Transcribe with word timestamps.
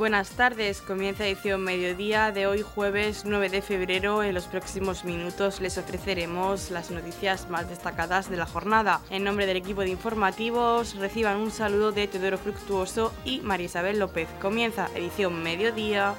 Buenas 0.00 0.30
tardes, 0.30 0.80
comienza 0.80 1.26
edición 1.26 1.62
mediodía 1.62 2.32
de 2.32 2.46
hoy 2.46 2.62
jueves 2.62 3.24
9 3.26 3.50
de 3.50 3.60
febrero. 3.60 4.22
En 4.22 4.32
los 4.32 4.46
próximos 4.46 5.04
minutos 5.04 5.60
les 5.60 5.76
ofreceremos 5.76 6.70
las 6.70 6.90
noticias 6.90 7.50
más 7.50 7.68
destacadas 7.68 8.30
de 8.30 8.38
la 8.38 8.46
jornada. 8.46 9.02
En 9.10 9.24
nombre 9.24 9.44
del 9.44 9.58
equipo 9.58 9.82
de 9.82 9.90
informativos 9.90 10.94
reciban 10.94 11.36
un 11.36 11.50
saludo 11.50 11.92
de 11.92 12.08
Teodoro 12.08 12.38
Fructuoso 12.38 13.12
y 13.26 13.40
María 13.40 13.66
Isabel 13.66 13.98
López. 13.98 14.26
Comienza 14.40 14.88
edición 14.94 15.42
mediodía. 15.42 16.14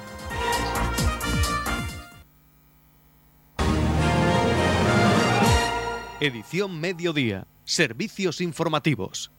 Edición 6.20 6.80
mediodía. 6.80 7.48
Servicios 7.64 8.40
informativos. 8.40 9.32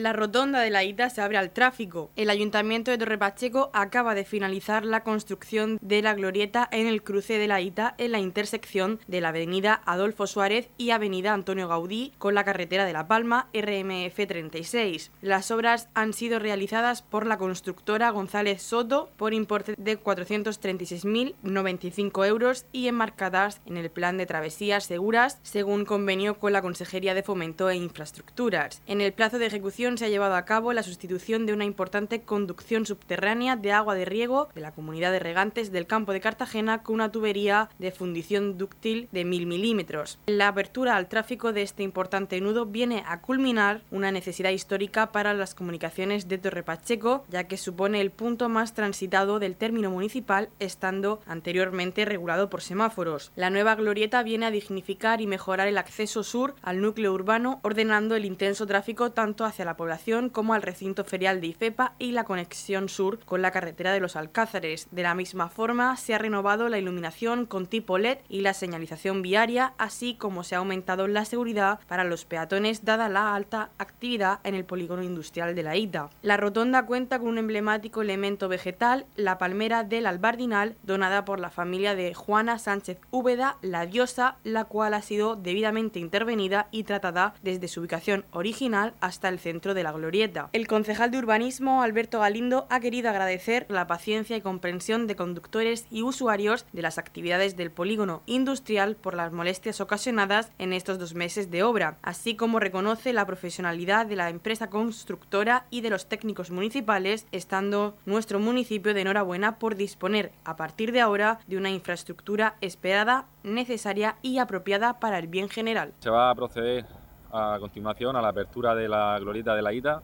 La 0.00 0.12
rotonda 0.14 0.60
de 0.60 0.70
la 0.70 0.82
Ita 0.82 1.10
se 1.10 1.20
abre 1.20 1.36
al 1.36 1.50
tráfico. 1.50 2.10
El 2.16 2.30
Ayuntamiento 2.30 2.90
de 2.90 2.96
Torre 2.96 3.18
Pacheco 3.18 3.68
acaba 3.74 4.14
de 4.14 4.24
finalizar 4.24 4.86
la 4.86 5.04
construcción 5.04 5.78
de 5.82 6.00
la 6.00 6.14
glorieta 6.14 6.66
en 6.72 6.86
el 6.86 7.02
cruce 7.02 7.36
de 7.36 7.46
la 7.46 7.60
Ita 7.60 7.96
en 7.98 8.12
la 8.12 8.18
intersección 8.18 8.98
de 9.08 9.20
la 9.20 9.28
avenida 9.28 9.82
Adolfo 9.84 10.26
Suárez 10.26 10.70
y 10.78 10.88
avenida 10.88 11.34
Antonio 11.34 11.68
Gaudí 11.68 12.14
con 12.16 12.34
la 12.34 12.44
carretera 12.44 12.86
de 12.86 12.94
La 12.94 13.08
Palma 13.08 13.48
RMF 13.52 14.26
36. 14.26 15.10
Las 15.20 15.50
obras 15.50 15.90
han 15.92 16.14
sido 16.14 16.38
realizadas 16.38 17.02
por 17.02 17.26
la 17.26 17.36
constructora 17.36 18.08
González 18.08 18.62
Soto 18.62 19.10
por 19.18 19.34
importe 19.34 19.74
de 19.76 20.02
436.095 20.02 22.26
euros 22.26 22.64
y 22.72 22.88
enmarcadas 22.88 23.60
en 23.66 23.76
el 23.76 23.90
plan 23.90 24.16
de 24.16 24.24
travesías 24.24 24.84
seguras 24.84 25.40
según 25.42 25.84
convenio 25.84 26.38
con 26.38 26.54
la 26.54 26.62
Consejería 26.62 27.12
de 27.12 27.22
Fomento 27.22 27.68
e 27.68 27.76
Infraestructuras. 27.76 28.80
En 28.86 29.02
el 29.02 29.12
plazo 29.12 29.38
de 29.38 29.44
ejecución 29.44 29.89
se 29.98 30.04
ha 30.04 30.08
llevado 30.08 30.34
a 30.34 30.44
cabo 30.44 30.72
la 30.72 30.82
sustitución 30.82 31.46
de 31.46 31.52
una 31.52 31.64
importante 31.64 32.22
conducción 32.22 32.86
subterránea 32.86 33.56
de 33.56 33.72
agua 33.72 33.94
de 33.94 34.04
riego 34.04 34.48
de 34.54 34.60
la 34.60 34.72
comunidad 34.72 35.12
de 35.12 35.18
regantes 35.18 35.72
del 35.72 35.86
campo 35.86 36.12
de 36.12 36.20
Cartagena 36.20 36.82
con 36.82 36.96
una 36.96 37.12
tubería 37.12 37.68
de 37.78 37.90
fundición 37.90 38.58
dúctil 38.58 39.08
de 39.12 39.24
mil 39.24 39.46
milímetros. 39.46 40.18
La 40.26 40.48
apertura 40.48 40.96
al 40.96 41.08
tráfico 41.08 41.52
de 41.52 41.62
este 41.62 41.82
importante 41.82 42.40
nudo 42.40 42.66
viene 42.66 43.02
a 43.06 43.20
culminar 43.20 43.82
una 43.90 44.12
necesidad 44.12 44.50
histórica 44.50 45.12
para 45.12 45.34
las 45.34 45.54
comunicaciones 45.54 46.28
de 46.28 46.38
Torre 46.38 46.62
Pacheco, 46.62 47.24
ya 47.28 47.44
que 47.44 47.56
supone 47.56 48.00
el 48.00 48.10
punto 48.10 48.48
más 48.48 48.74
transitado 48.74 49.38
del 49.38 49.56
término 49.56 49.90
municipal, 49.90 50.48
estando 50.58 51.20
anteriormente 51.26 52.04
regulado 52.04 52.50
por 52.50 52.62
semáforos. 52.62 53.32
La 53.36 53.50
nueva 53.50 53.74
glorieta 53.74 54.22
viene 54.22 54.46
a 54.46 54.50
dignificar 54.50 55.20
y 55.20 55.26
mejorar 55.26 55.68
el 55.68 55.78
acceso 55.78 56.22
sur 56.22 56.54
al 56.62 56.80
núcleo 56.80 57.12
urbano, 57.12 57.60
ordenando 57.62 58.16
el 58.16 58.24
intenso 58.24 58.66
tráfico 58.66 59.12
tanto 59.12 59.44
hacia 59.44 59.64
la 59.64 59.69
la 59.70 59.76
población 59.76 60.30
como 60.30 60.52
al 60.54 60.62
recinto 60.62 61.04
ferial 61.04 61.40
de 61.40 61.46
Ifepa 61.46 61.92
y 62.00 62.10
la 62.10 62.24
conexión 62.24 62.88
sur 62.88 63.20
con 63.24 63.40
la 63.40 63.52
carretera 63.52 63.92
de 63.92 64.00
los 64.00 64.16
Alcázares. 64.16 64.88
De 64.90 65.04
la 65.04 65.14
misma 65.14 65.48
forma, 65.48 65.96
se 65.96 66.12
ha 66.12 66.18
renovado 66.18 66.68
la 66.68 66.78
iluminación 66.78 67.46
con 67.46 67.66
tipo 67.66 67.96
LED 67.96 68.18
y 68.28 68.40
la 68.40 68.52
señalización 68.52 69.22
viaria, 69.22 69.74
así 69.78 70.14
como 70.14 70.42
se 70.42 70.56
ha 70.56 70.58
aumentado 70.58 71.06
la 71.06 71.24
seguridad 71.24 71.78
para 71.86 72.02
los 72.02 72.24
peatones 72.24 72.84
dada 72.84 73.08
la 73.08 73.36
alta 73.36 73.70
actividad 73.78 74.40
en 74.42 74.56
el 74.56 74.64
polígono 74.64 75.04
industrial 75.04 75.54
de 75.54 75.62
la 75.62 75.76
Ita. 75.76 76.10
La 76.22 76.36
rotonda 76.36 76.84
cuenta 76.84 77.20
con 77.20 77.28
un 77.28 77.38
emblemático 77.38 78.02
elemento 78.02 78.48
vegetal, 78.48 79.06
la 79.14 79.38
palmera 79.38 79.84
del 79.84 80.06
Albardinal, 80.06 80.74
donada 80.82 81.24
por 81.24 81.38
la 81.38 81.50
familia 81.50 81.94
de 81.94 82.12
Juana 82.12 82.58
Sánchez 82.58 82.98
Úbeda, 83.12 83.56
la 83.62 83.86
diosa, 83.86 84.34
la 84.42 84.64
cual 84.64 84.94
ha 84.94 85.02
sido 85.02 85.36
debidamente 85.36 86.00
intervenida 86.00 86.66
y 86.72 86.82
tratada 86.82 87.34
desde 87.44 87.68
su 87.68 87.82
ubicación 87.82 88.24
original 88.32 88.94
hasta 89.00 89.28
el 89.28 89.38
centro 89.38 89.59
de 89.60 89.82
la 89.82 89.92
glorieta. 89.92 90.48
El 90.52 90.66
concejal 90.66 91.10
de 91.10 91.18
urbanismo, 91.18 91.82
Alberto 91.82 92.20
Galindo, 92.20 92.66
ha 92.70 92.80
querido 92.80 93.10
agradecer 93.10 93.66
la 93.68 93.86
paciencia 93.86 94.36
y 94.36 94.40
comprensión 94.40 95.06
de 95.06 95.16
conductores 95.16 95.86
y 95.90 96.02
usuarios 96.02 96.64
de 96.72 96.82
las 96.82 96.98
actividades 96.98 97.56
del 97.56 97.70
polígono 97.70 98.22
industrial 98.26 98.96
por 98.96 99.14
las 99.14 99.32
molestias 99.32 99.80
ocasionadas 99.80 100.50
en 100.58 100.72
estos 100.72 100.98
dos 100.98 101.14
meses 101.14 101.50
de 101.50 101.62
obra, 101.62 101.98
así 102.02 102.34
como 102.34 102.58
reconoce 102.58 103.12
la 103.12 103.26
profesionalidad 103.26 104.06
de 104.06 104.16
la 104.16 104.30
empresa 104.30 104.70
constructora 104.70 105.66
y 105.70 105.82
de 105.82 105.90
los 105.90 106.06
técnicos 106.06 106.50
municipales, 106.50 107.26
estando 107.30 107.96
nuestro 108.06 108.40
municipio 108.40 108.94
de 108.94 109.02
enhorabuena 109.02 109.58
por 109.58 109.76
disponer 109.76 110.32
a 110.44 110.56
partir 110.56 110.92
de 110.92 111.00
ahora 111.00 111.40
de 111.46 111.56
una 111.56 111.70
infraestructura 111.70 112.56
esperada, 112.60 113.26
necesaria 113.42 114.16
y 114.22 114.38
apropiada 114.38 115.00
para 115.00 115.18
el 115.18 115.26
bien 115.26 115.48
general. 115.48 115.92
Se 116.00 116.10
va 116.10 116.30
a 116.30 116.34
proceder 116.34 116.99
a 117.32 117.58
continuación 117.60 118.16
a 118.16 118.22
la 118.22 118.28
apertura 118.28 118.74
de 118.74 118.88
la 118.88 119.18
glorieta 119.18 119.54
de 119.54 119.62
la 119.62 119.72
Ita, 119.72 120.02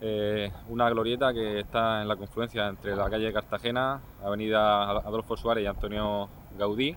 eh, 0.00 0.50
una 0.68 0.88
glorieta 0.88 1.32
que 1.34 1.60
está 1.60 2.00
en 2.00 2.08
la 2.08 2.16
confluencia 2.16 2.68
entre 2.68 2.96
la 2.96 3.10
calle 3.10 3.32
Cartagena, 3.32 4.00
Avenida 4.24 4.82
Adolfo 4.90 5.36
Suárez 5.36 5.64
y 5.64 5.66
Antonio 5.66 6.28
Gaudí, 6.58 6.96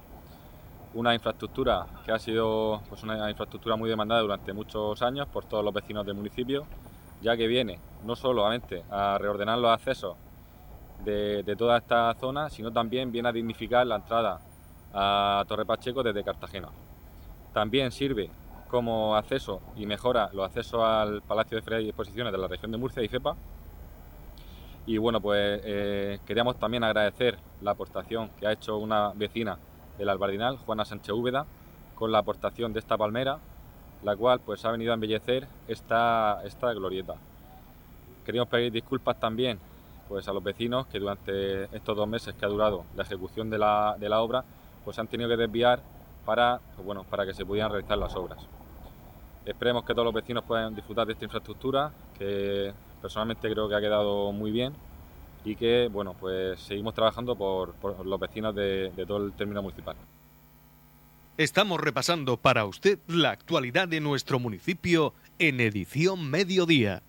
una 0.94 1.14
infraestructura 1.14 1.86
que 2.06 2.12
ha 2.12 2.20
sido 2.20 2.82
pues, 2.88 3.04
una 3.04 3.30
infraestructura 3.30 3.76
muy 3.76 3.90
demandada 3.90 4.22
durante 4.22 4.54
muchos 4.54 5.02
años 5.02 5.28
por 5.28 5.46
todos 5.46 5.66
los 5.66 5.74
vecinos 5.74 6.06
del 6.06 6.16
municipio, 6.16 6.66
ya 7.22 7.36
que 7.36 7.48
viene 7.48 7.80
no 8.06 8.16
solamente 8.16 8.84
a 8.90 9.18
reordenar 9.18 9.58
los 9.58 9.72
accesos 9.72 10.16
de, 11.04 11.44
de 11.44 11.56
toda 11.56 11.78
esta 11.78 12.14
zona, 12.16 12.50
sino 12.50 12.72
también 12.72 13.12
viene 13.12 13.28
a 13.30 13.32
dignificar 13.34 13.86
la 13.86 13.96
entrada 13.96 14.40
a 14.94 15.44
Torre 15.48 15.66
Pacheco 15.66 16.04
desde 16.04 16.24
Cartagena. 16.24 16.70
También 17.52 17.92
sirve 17.92 18.30
como 18.70 19.16
acceso 19.16 19.62
y 19.76 19.86
mejora 19.86 20.30
los 20.34 20.46
accesos 20.46 20.82
al 20.84 21.22
Palacio 21.22 21.58
de 21.58 21.62
Ferias 21.62 21.84
y 21.84 21.90
Exposiciones 21.90 22.32
de 22.32 22.38
la 22.38 22.48
región 22.48 22.72
de 22.72 22.78
Murcia 22.78 23.04
y 23.04 23.08
FEPA. 23.08 23.36
Y 24.86 24.98
bueno, 24.98 25.22
pues 25.22 25.62
eh, 25.64 26.20
queríamos 26.26 26.58
también 26.58 26.84
agradecer 26.84 27.38
la 27.62 27.72
aportación 27.72 28.30
que 28.40 28.48
ha 28.48 28.52
hecho 28.52 28.78
una 28.78 29.14
vecina 29.14 29.58
del 29.98 30.10
Albardinal, 30.10 30.58
Juana 30.58 30.86
Sánchez 30.86 31.12
Úbeda, 31.12 31.46
con 31.96 32.12
la 32.12 32.20
aportación 32.20 32.74
de 32.74 32.80
esta 32.80 32.98
palmera, 32.98 33.40
la 34.04 34.16
cual 34.16 34.42
pues 34.42 34.66
ha 34.66 34.72
venido 34.72 34.92
a 34.92 34.96
embellecer 34.96 35.48
esta, 35.68 36.42
esta 36.44 36.74
glorieta. 36.74 37.16
Queríamos 38.26 38.50
pedir 38.50 38.72
disculpas 38.72 39.20
también 39.20 39.60
pues, 40.08 40.28
a 40.28 40.34
los 40.34 40.44
vecinos 40.44 40.88
que 40.88 41.00
durante 41.00 41.64
estos 41.76 41.96
dos 41.96 42.08
meses 42.08 42.36
que 42.36 42.46
ha 42.46 42.50
durado 42.50 42.86
la 42.96 43.04
ejecución 43.04 43.50
de 43.50 43.58
la, 43.58 43.96
de 44.00 44.10
la 44.10 44.22
obra, 44.22 44.44
pues 44.84 45.00
han 45.00 45.08
tenido 45.08 45.30
que 45.30 45.38
desviar 45.38 45.82
para, 46.26 46.60
bueno, 46.84 47.04
para 47.04 47.26
que 47.26 47.34
se 47.34 47.46
pudieran 47.46 47.72
realizar 47.72 47.98
las 47.98 48.16
obras. 48.16 48.40
Esperemos 49.46 49.84
que 49.84 49.94
todos 49.94 50.06
los 50.06 50.14
vecinos 50.14 50.44
puedan 50.46 50.74
disfrutar 50.74 51.06
de 51.06 51.14
esta 51.14 51.26
infraestructura, 51.26 51.92
que 52.18 52.74
personalmente 53.02 53.50
creo 53.52 53.68
que 53.68 53.76
ha 53.76 53.82
quedado 53.82 54.32
muy 54.32 54.52
bien 54.52 54.74
y 55.44 55.56
que 55.56 55.90
bueno, 55.92 56.16
pues 56.18 56.60
seguimos 56.62 56.94
trabajando 56.94 57.36
por, 57.36 57.74
los 58.06 58.20
vecinos 58.20 58.56
de, 58.56 58.92
de 58.96 59.06
todo 59.06 59.26
el 59.26 59.34
término 59.34 59.62
municipal. 59.62 59.96
Estamos 61.36 61.82
repasando 61.82 62.38
para 62.38 62.66
usted 62.66 63.00
la 63.08 63.32
actualidad 63.32 63.88
de 63.88 64.00
nuestro 64.00 64.40
municipio 64.40 65.14
en 65.40 65.60
edición 65.60 66.30
mediodía. 66.30 67.02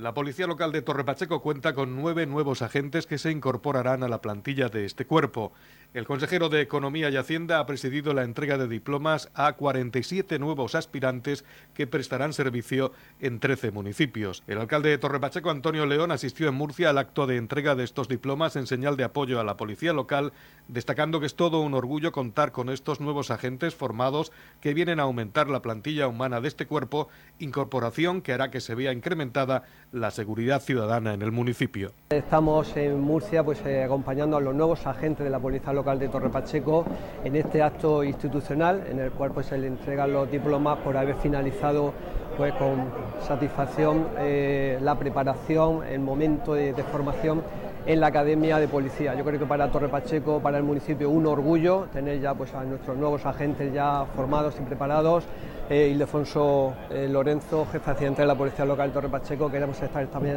La 0.00 0.14
Policía 0.14 0.46
Local 0.46 0.72
de 0.72 0.80
Torrepacheco 0.80 1.42
cuenta 1.42 1.74
con 1.74 1.94
nueve 1.94 2.24
nuevos 2.24 2.62
agentes 2.62 3.06
que 3.06 3.18
se 3.18 3.30
incorporarán 3.30 4.02
a 4.02 4.08
la 4.08 4.22
plantilla 4.22 4.70
de 4.70 4.86
este 4.86 5.04
cuerpo. 5.04 5.52
El 5.92 6.06
consejero 6.06 6.48
de 6.48 6.62
Economía 6.62 7.10
y 7.10 7.16
Hacienda 7.16 7.58
ha 7.58 7.66
presidido 7.66 8.14
la 8.14 8.22
entrega 8.22 8.56
de 8.56 8.66
diplomas 8.66 9.28
a 9.34 9.52
47 9.54 10.38
nuevos 10.38 10.74
aspirantes 10.74 11.44
que 11.74 11.86
prestarán 11.86 12.32
servicio 12.32 12.92
en 13.20 13.40
13 13.40 13.72
municipios. 13.72 14.42
El 14.46 14.58
alcalde 14.58 14.88
de 14.88 14.96
Torrepacheco, 14.96 15.50
Antonio 15.50 15.84
León, 15.84 16.12
asistió 16.12 16.48
en 16.48 16.54
Murcia 16.54 16.88
al 16.88 16.98
acto 16.98 17.26
de 17.26 17.36
entrega 17.36 17.74
de 17.74 17.84
estos 17.84 18.08
diplomas 18.08 18.56
en 18.56 18.66
señal 18.66 18.96
de 18.96 19.04
apoyo 19.04 19.38
a 19.38 19.44
la 19.44 19.58
policía 19.58 19.92
local, 19.92 20.32
destacando 20.68 21.20
que 21.20 21.26
es 21.26 21.34
todo 21.34 21.60
un 21.60 21.74
orgullo 21.74 22.12
contar 22.12 22.52
con 22.52 22.70
estos 22.70 23.00
nuevos 23.00 23.30
agentes 23.30 23.74
formados 23.74 24.32
que 24.62 24.72
vienen 24.72 25.00
a 25.00 25.02
aumentar 25.02 25.50
la 25.50 25.60
plantilla 25.60 26.06
humana 26.06 26.40
de 26.40 26.48
este 26.48 26.66
cuerpo, 26.66 27.08
incorporación 27.38 28.22
que 28.22 28.32
hará 28.32 28.50
que 28.50 28.60
se 28.60 28.74
vea 28.74 28.92
incrementada 28.92 29.64
la 29.92 30.10
seguridad 30.10 30.60
ciudadana 30.60 31.14
en 31.14 31.22
el 31.22 31.32
municipio. 31.32 31.92
Estamos 32.10 32.76
en 32.76 33.00
Murcia 33.00 33.42
pues, 33.42 33.64
eh, 33.66 33.82
acompañando 33.82 34.36
a 34.36 34.40
los 34.40 34.54
nuevos 34.54 34.86
agentes 34.86 35.24
de 35.24 35.30
la 35.30 35.38
policía 35.38 35.72
local 35.72 35.98
de 35.98 36.08
Torre 36.08 36.28
Pacheco 36.28 36.84
en 37.24 37.36
este 37.36 37.62
acto 37.62 38.04
institucional 38.04 38.84
en 38.88 39.00
el 39.00 39.10
cual 39.10 39.32
pues, 39.32 39.46
se 39.46 39.58
le 39.58 39.66
entregan 39.66 40.12
los 40.12 40.30
diplomas 40.30 40.78
por 40.78 40.96
haber 40.96 41.16
finalizado 41.16 41.92
pues, 42.36 42.54
con 42.54 42.84
satisfacción 43.20 44.06
eh, 44.18 44.78
la 44.80 44.98
preparación, 44.98 45.84
el 45.84 46.00
momento 46.00 46.54
de, 46.54 46.72
formación 46.90 47.42
en 47.86 48.00
la 48.00 48.08
Academia 48.08 48.58
de 48.58 48.68
Policía. 48.68 49.14
Yo 49.14 49.24
creo 49.24 49.38
que 49.38 49.46
para 49.46 49.70
Torre 49.70 49.88
Pacheco, 49.88 50.40
para 50.40 50.58
el 50.58 50.64
municipio, 50.64 51.10
un 51.10 51.26
orgullo 51.26 51.86
tener 51.92 52.20
ya 52.20 52.34
pues, 52.34 52.54
a 52.54 52.64
nuestros 52.64 52.96
nuevos 52.96 53.24
agentes 53.26 53.72
ya 53.72 54.04
formados 54.14 54.54
y 54.60 54.62
preparados. 54.62 55.24
Eh, 55.68 55.88
Ildefonso 55.92 56.74
eh, 56.90 57.08
Lorenzo, 57.08 57.64
jefe 57.70 58.10
de 58.10 58.26
la 58.26 58.34
Policía 58.34 58.64
Local 58.64 58.88
de 58.88 58.94
Torre 58.94 59.08
Pacheco, 59.08 59.48
queremos 59.50 59.80
estar 59.80 60.04
también 60.08 60.36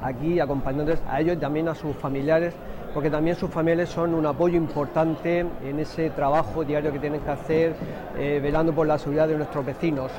aquí 0.00 0.38
acompañándoles 0.38 1.00
a 1.08 1.20
ellos 1.20 1.36
y 1.36 1.40
también 1.40 1.68
a 1.68 1.74
sus 1.74 1.96
familiares 1.96 2.54
porque 2.94 3.10
también 3.10 3.36
sus 3.36 3.50
familias 3.50 3.90
son 3.90 4.14
un 4.14 4.24
apoyo 4.24 4.56
importante 4.56 5.40
en 5.40 5.78
ese 5.78 6.10
trabajo 6.10 6.64
diario 6.64 6.90
que 6.90 6.98
tienen 6.98 7.20
que 7.20 7.30
hacer, 7.30 7.74
eh, 8.16 8.40
velando 8.42 8.72
por 8.72 8.86
la 8.86 8.98
seguridad 8.98 9.28
de 9.28 9.36
nuestros 9.36 9.64
vecinos. 9.66 10.10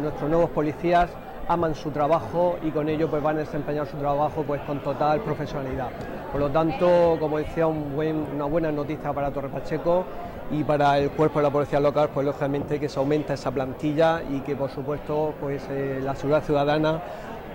Nuestros 0.00 0.28
nuevos 0.28 0.50
policías 0.50 1.08
aman 1.48 1.74
su 1.74 1.90
trabajo 1.90 2.58
y 2.62 2.70
con 2.70 2.88
ello 2.88 3.08
pues 3.08 3.22
van 3.22 3.36
a 3.36 3.40
desempeñar 3.40 3.86
su 3.86 3.96
trabajo 3.96 4.42
pues 4.46 4.60
con 4.62 4.80
total 4.80 5.20
profesionalidad. 5.20 5.90
Por 6.32 6.40
lo 6.40 6.50
tanto, 6.50 7.16
como 7.20 7.38
decía, 7.38 7.66
una 7.66 8.44
buena 8.44 8.72
noticia 8.72 9.12
para 9.12 9.30
Torre 9.30 9.48
Pacheco 9.48 10.04
y 10.50 10.64
para 10.64 10.98
el 10.98 11.10
cuerpo 11.10 11.38
de 11.38 11.44
la 11.44 11.50
policía 11.50 11.80
local, 11.80 12.10
pues 12.12 12.26
lógicamente 12.26 12.78
que 12.78 12.88
se 12.88 12.98
aumenta 12.98 13.34
esa 13.34 13.50
plantilla 13.50 14.22
y 14.22 14.40
que 14.40 14.54
por 14.54 14.70
supuesto 14.70 15.34
pues 15.40 15.66
eh, 15.70 16.00
la 16.02 16.14
seguridad 16.14 16.42
ciudadana 16.42 17.02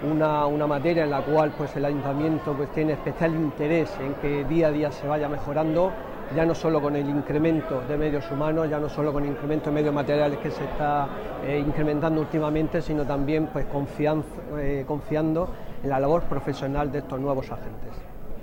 una, 0.04 0.46
una, 0.48 0.66
materia 0.66 1.04
en 1.04 1.12
la 1.12 1.22
cual 1.22 1.52
pues 1.56 1.76
el 1.76 1.86
ayuntamiento 1.86 2.54
pues 2.54 2.72
tiene 2.72 2.94
especial 2.94 3.36
interés 3.36 3.92
en 4.00 4.16
que 4.16 4.44
día 4.46 4.68
a 4.68 4.72
día 4.72 4.92
se 4.92 5.08
vaya 5.08 5.30
mejorando 5.30 5.92
ya 6.36 6.45
no 6.45 6.56
solo 6.56 6.81
con 6.81 6.95
el 6.95 7.10
incremento 7.10 7.81
de 7.88 7.98
medios 7.98 8.30
humanos, 8.31 8.69
ya 8.69 8.80
no 8.80 8.89
solo 8.89 9.12
con 9.12 9.24
el 9.24 9.31
incremento 9.31 9.66
de 9.66 9.75
medios 9.75 9.94
materiales 9.94 10.39
que 10.39 10.51
se 10.51 10.63
está 10.63 11.07
eh, 11.45 11.63
incrementando 11.66 12.22
últimamente, 12.22 12.81
sino 12.81 13.06
también 13.06 13.48
pues, 13.48 13.66
eh, 14.57 14.86
confiando 14.88 15.54
en 15.83 15.89
la 15.89 16.00
labor 16.00 16.24
profesional 16.24 16.92
de 16.92 17.00
estos 17.00 17.19
nuevos 17.19 17.51
agentes. 17.51 17.94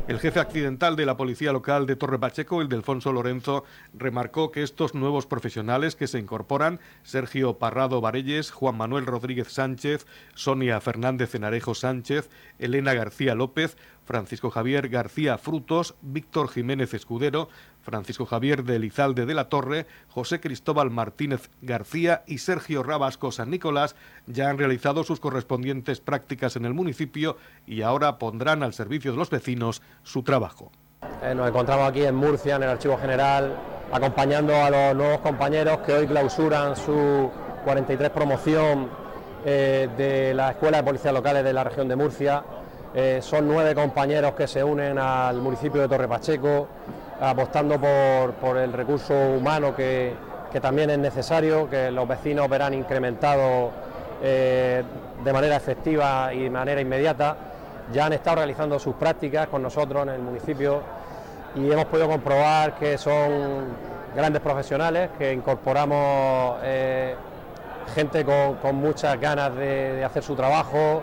El 0.08 0.20
jefe 0.20 0.40
accidental 0.40 0.96
de 0.96 1.04
la 1.04 1.18
Policía 1.18 1.52
Local 1.52 1.84
de 1.84 1.94
Torre 1.94 2.18
Pacheco, 2.18 2.62
el 2.62 2.70
Delfonso 2.70 3.12
Lorenzo, 3.12 3.64
remarcó 3.92 4.50
que 4.50 4.62
estos 4.62 4.94
nuevos 4.94 5.26
profesionales 5.26 5.96
que 5.96 6.06
se 6.06 6.18
incorporan, 6.18 6.80
Sergio 7.02 7.58
Parrado 7.58 8.00
Varelles, 8.00 8.50
Juan 8.50 8.78
Manuel 8.78 9.04
Rodríguez 9.04 9.52
Sánchez, 9.52 10.06
Sonia 10.34 10.80
Fernández 10.80 11.34
Enarejo 11.34 11.74
Sánchez, 11.74 12.30
Elena 12.58 12.94
García 12.94 13.34
López, 13.34 13.76
Francisco 14.08 14.48
Javier 14.48 14.88
García 14.88 15.36
Frutos, 15.36 15.94
Víctor 16.00 16.48
Jiménez 16.48 16.94
Escudero, 16.94 17.50
Francisco 17.82 18.24
Javier 18.24 18.64
de 18.64 18.76
Elizalde 18.76 19.26
de 19.26 19.34
la 19.34 19.50
Torre, 19.50 19.86
José 20.08 20.40
Cristóbal 20.40 20.90
Martínez 20.90 21.50
García 21.60 22.22
y 22.26 22.38
Sergio 22.38 22.82
Rabasco 22.82 23.32
San 23.32 23.50
Nicolás 23.50 23.96
ya 24.26 24.48
han 24.48 24.56
realizado 24.56 25.04
sus 25.04 25.20
correspondientes 25.20 26.00
prácticas 26.00 26.56
en 26.56 26.64
el 26.64 26.72
municipio 26.72 27.36
y 27.66 27.82
ahora 27.82 28.18
pondrán 28.18 28.62
al 28.62 28.72
servicio 28.72 29.12
de 29.12 29.18
los 29.18 29.28
vecinos 29.28 29.82
su 30.04 30.22
trabajo. 30.22 30.72
Eh, 31.22 31.34
nos 31.34 31.46
encontramos 31.46 31.90
aquí 31.90 32.02
en 32.02 32.14
Murcia, 32.14 32.56
en 32.56 32.62
el 32.62 32.70
Archivo 32.70 32.96
General, 32.96 33.58
acompañando 33.92 34.54
a 34.56 34.70
los 34.70 34.96
nuevos 34.96 35.18
compañeros 35.18 35.80
que 35.80 35.92
hoy 35.92 36.06
clausuran 36.06 36.76
su 36.76 37.30
43 37.62 38.08
promoción 38.08 38.88
eh, 39.44 39.86
de 39.98 40.32
la 40.32 40.52
Escuela 40.52 40.78
de 40.78 40.84
Policías 40.84 41.12
Locales 41.12 41.44
de 41.44 41.52
la 41.52 41.64
región 41.64 41.88
de 41.88 41.96
Murcia 41.96 42.42
eh, 42.94 43.20
son 43.22 43.46
nueve 43.46 43.74
compañeros 43.74 44.32
que 44.32 44.46
se 44.46 44.64
unen 44.64 44.98
al 44.98 45.40
municipio 45.42 45.82
de 45.82 45.88
Torre 45.88 46.08
Pacheco, 46.08 46.68
apostando 47.20 47.78
por, 48.40 48.56
el 48.56 48.72
recurso 48.72 49.14
humano 49.36 49.74
que, 49.76 50.14
también 50.62 50.90
es 50.90 50.98
necesario, 50.98 51.68
que 51.68 51.90
los 51.90 52.08
vecinos 52.08 52.48
verán 52.48 52.72
incrementado 52.72 53.70
eh, 54.22 54.82
de 55.22 55.32
manera 55.32 55.56
efectiva 55.56 56.32
y 56.32 56.44
de 56.44 56.50
manera 56.50 56.80
inmediata. 56.80 57.36
Ya 57.92 58.06
han 58.06 58.14
estado 58.14 58.36
realizando 58.36 58.78
sus 58.78 58.94
prácticas 58.94 59.48
con 59.48 59.62
nosotros 59.62 60.02
en 60.04 60.14
el 60.14 60.20
municipio 60.20 60.82
y 61.54 61.70
hemos 61.70 61.86
podido 61.86 62.08
comprobar 62.08 62.74
que 62.74 62.96
son 62.96 63.66
grandes 64.14 64.40
profesionales, 64.40 65.10
que 65.18 65.32
incorporamos 65.32 66.58
eh, 66.62 67.14
gente 67.94 68.24
con, 68.24 68.76
muchas 68.76 69.20
ganas 69.20 69.54
de 69.54 70.02
hacer 70.04 70.22
su 70.22 70.34
trabajo, 70.34 71.02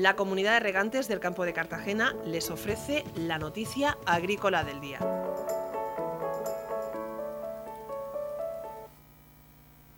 la 0.00 0.14
comunidad 0.14 0.52
de 0.52 0.60
regantes 0.60 1.08
del 1.08 1.18
campo 1.18 1.44
de 1.44 1.52
Cartagena 1.52 2.14
les 2.24 2.50
ofrece 2.50 3.04
la 3.16 3.36
noticia 3.36 3.98
agrícola 4.06 4.62
del 4.62 4.80
día. 4.80 5.00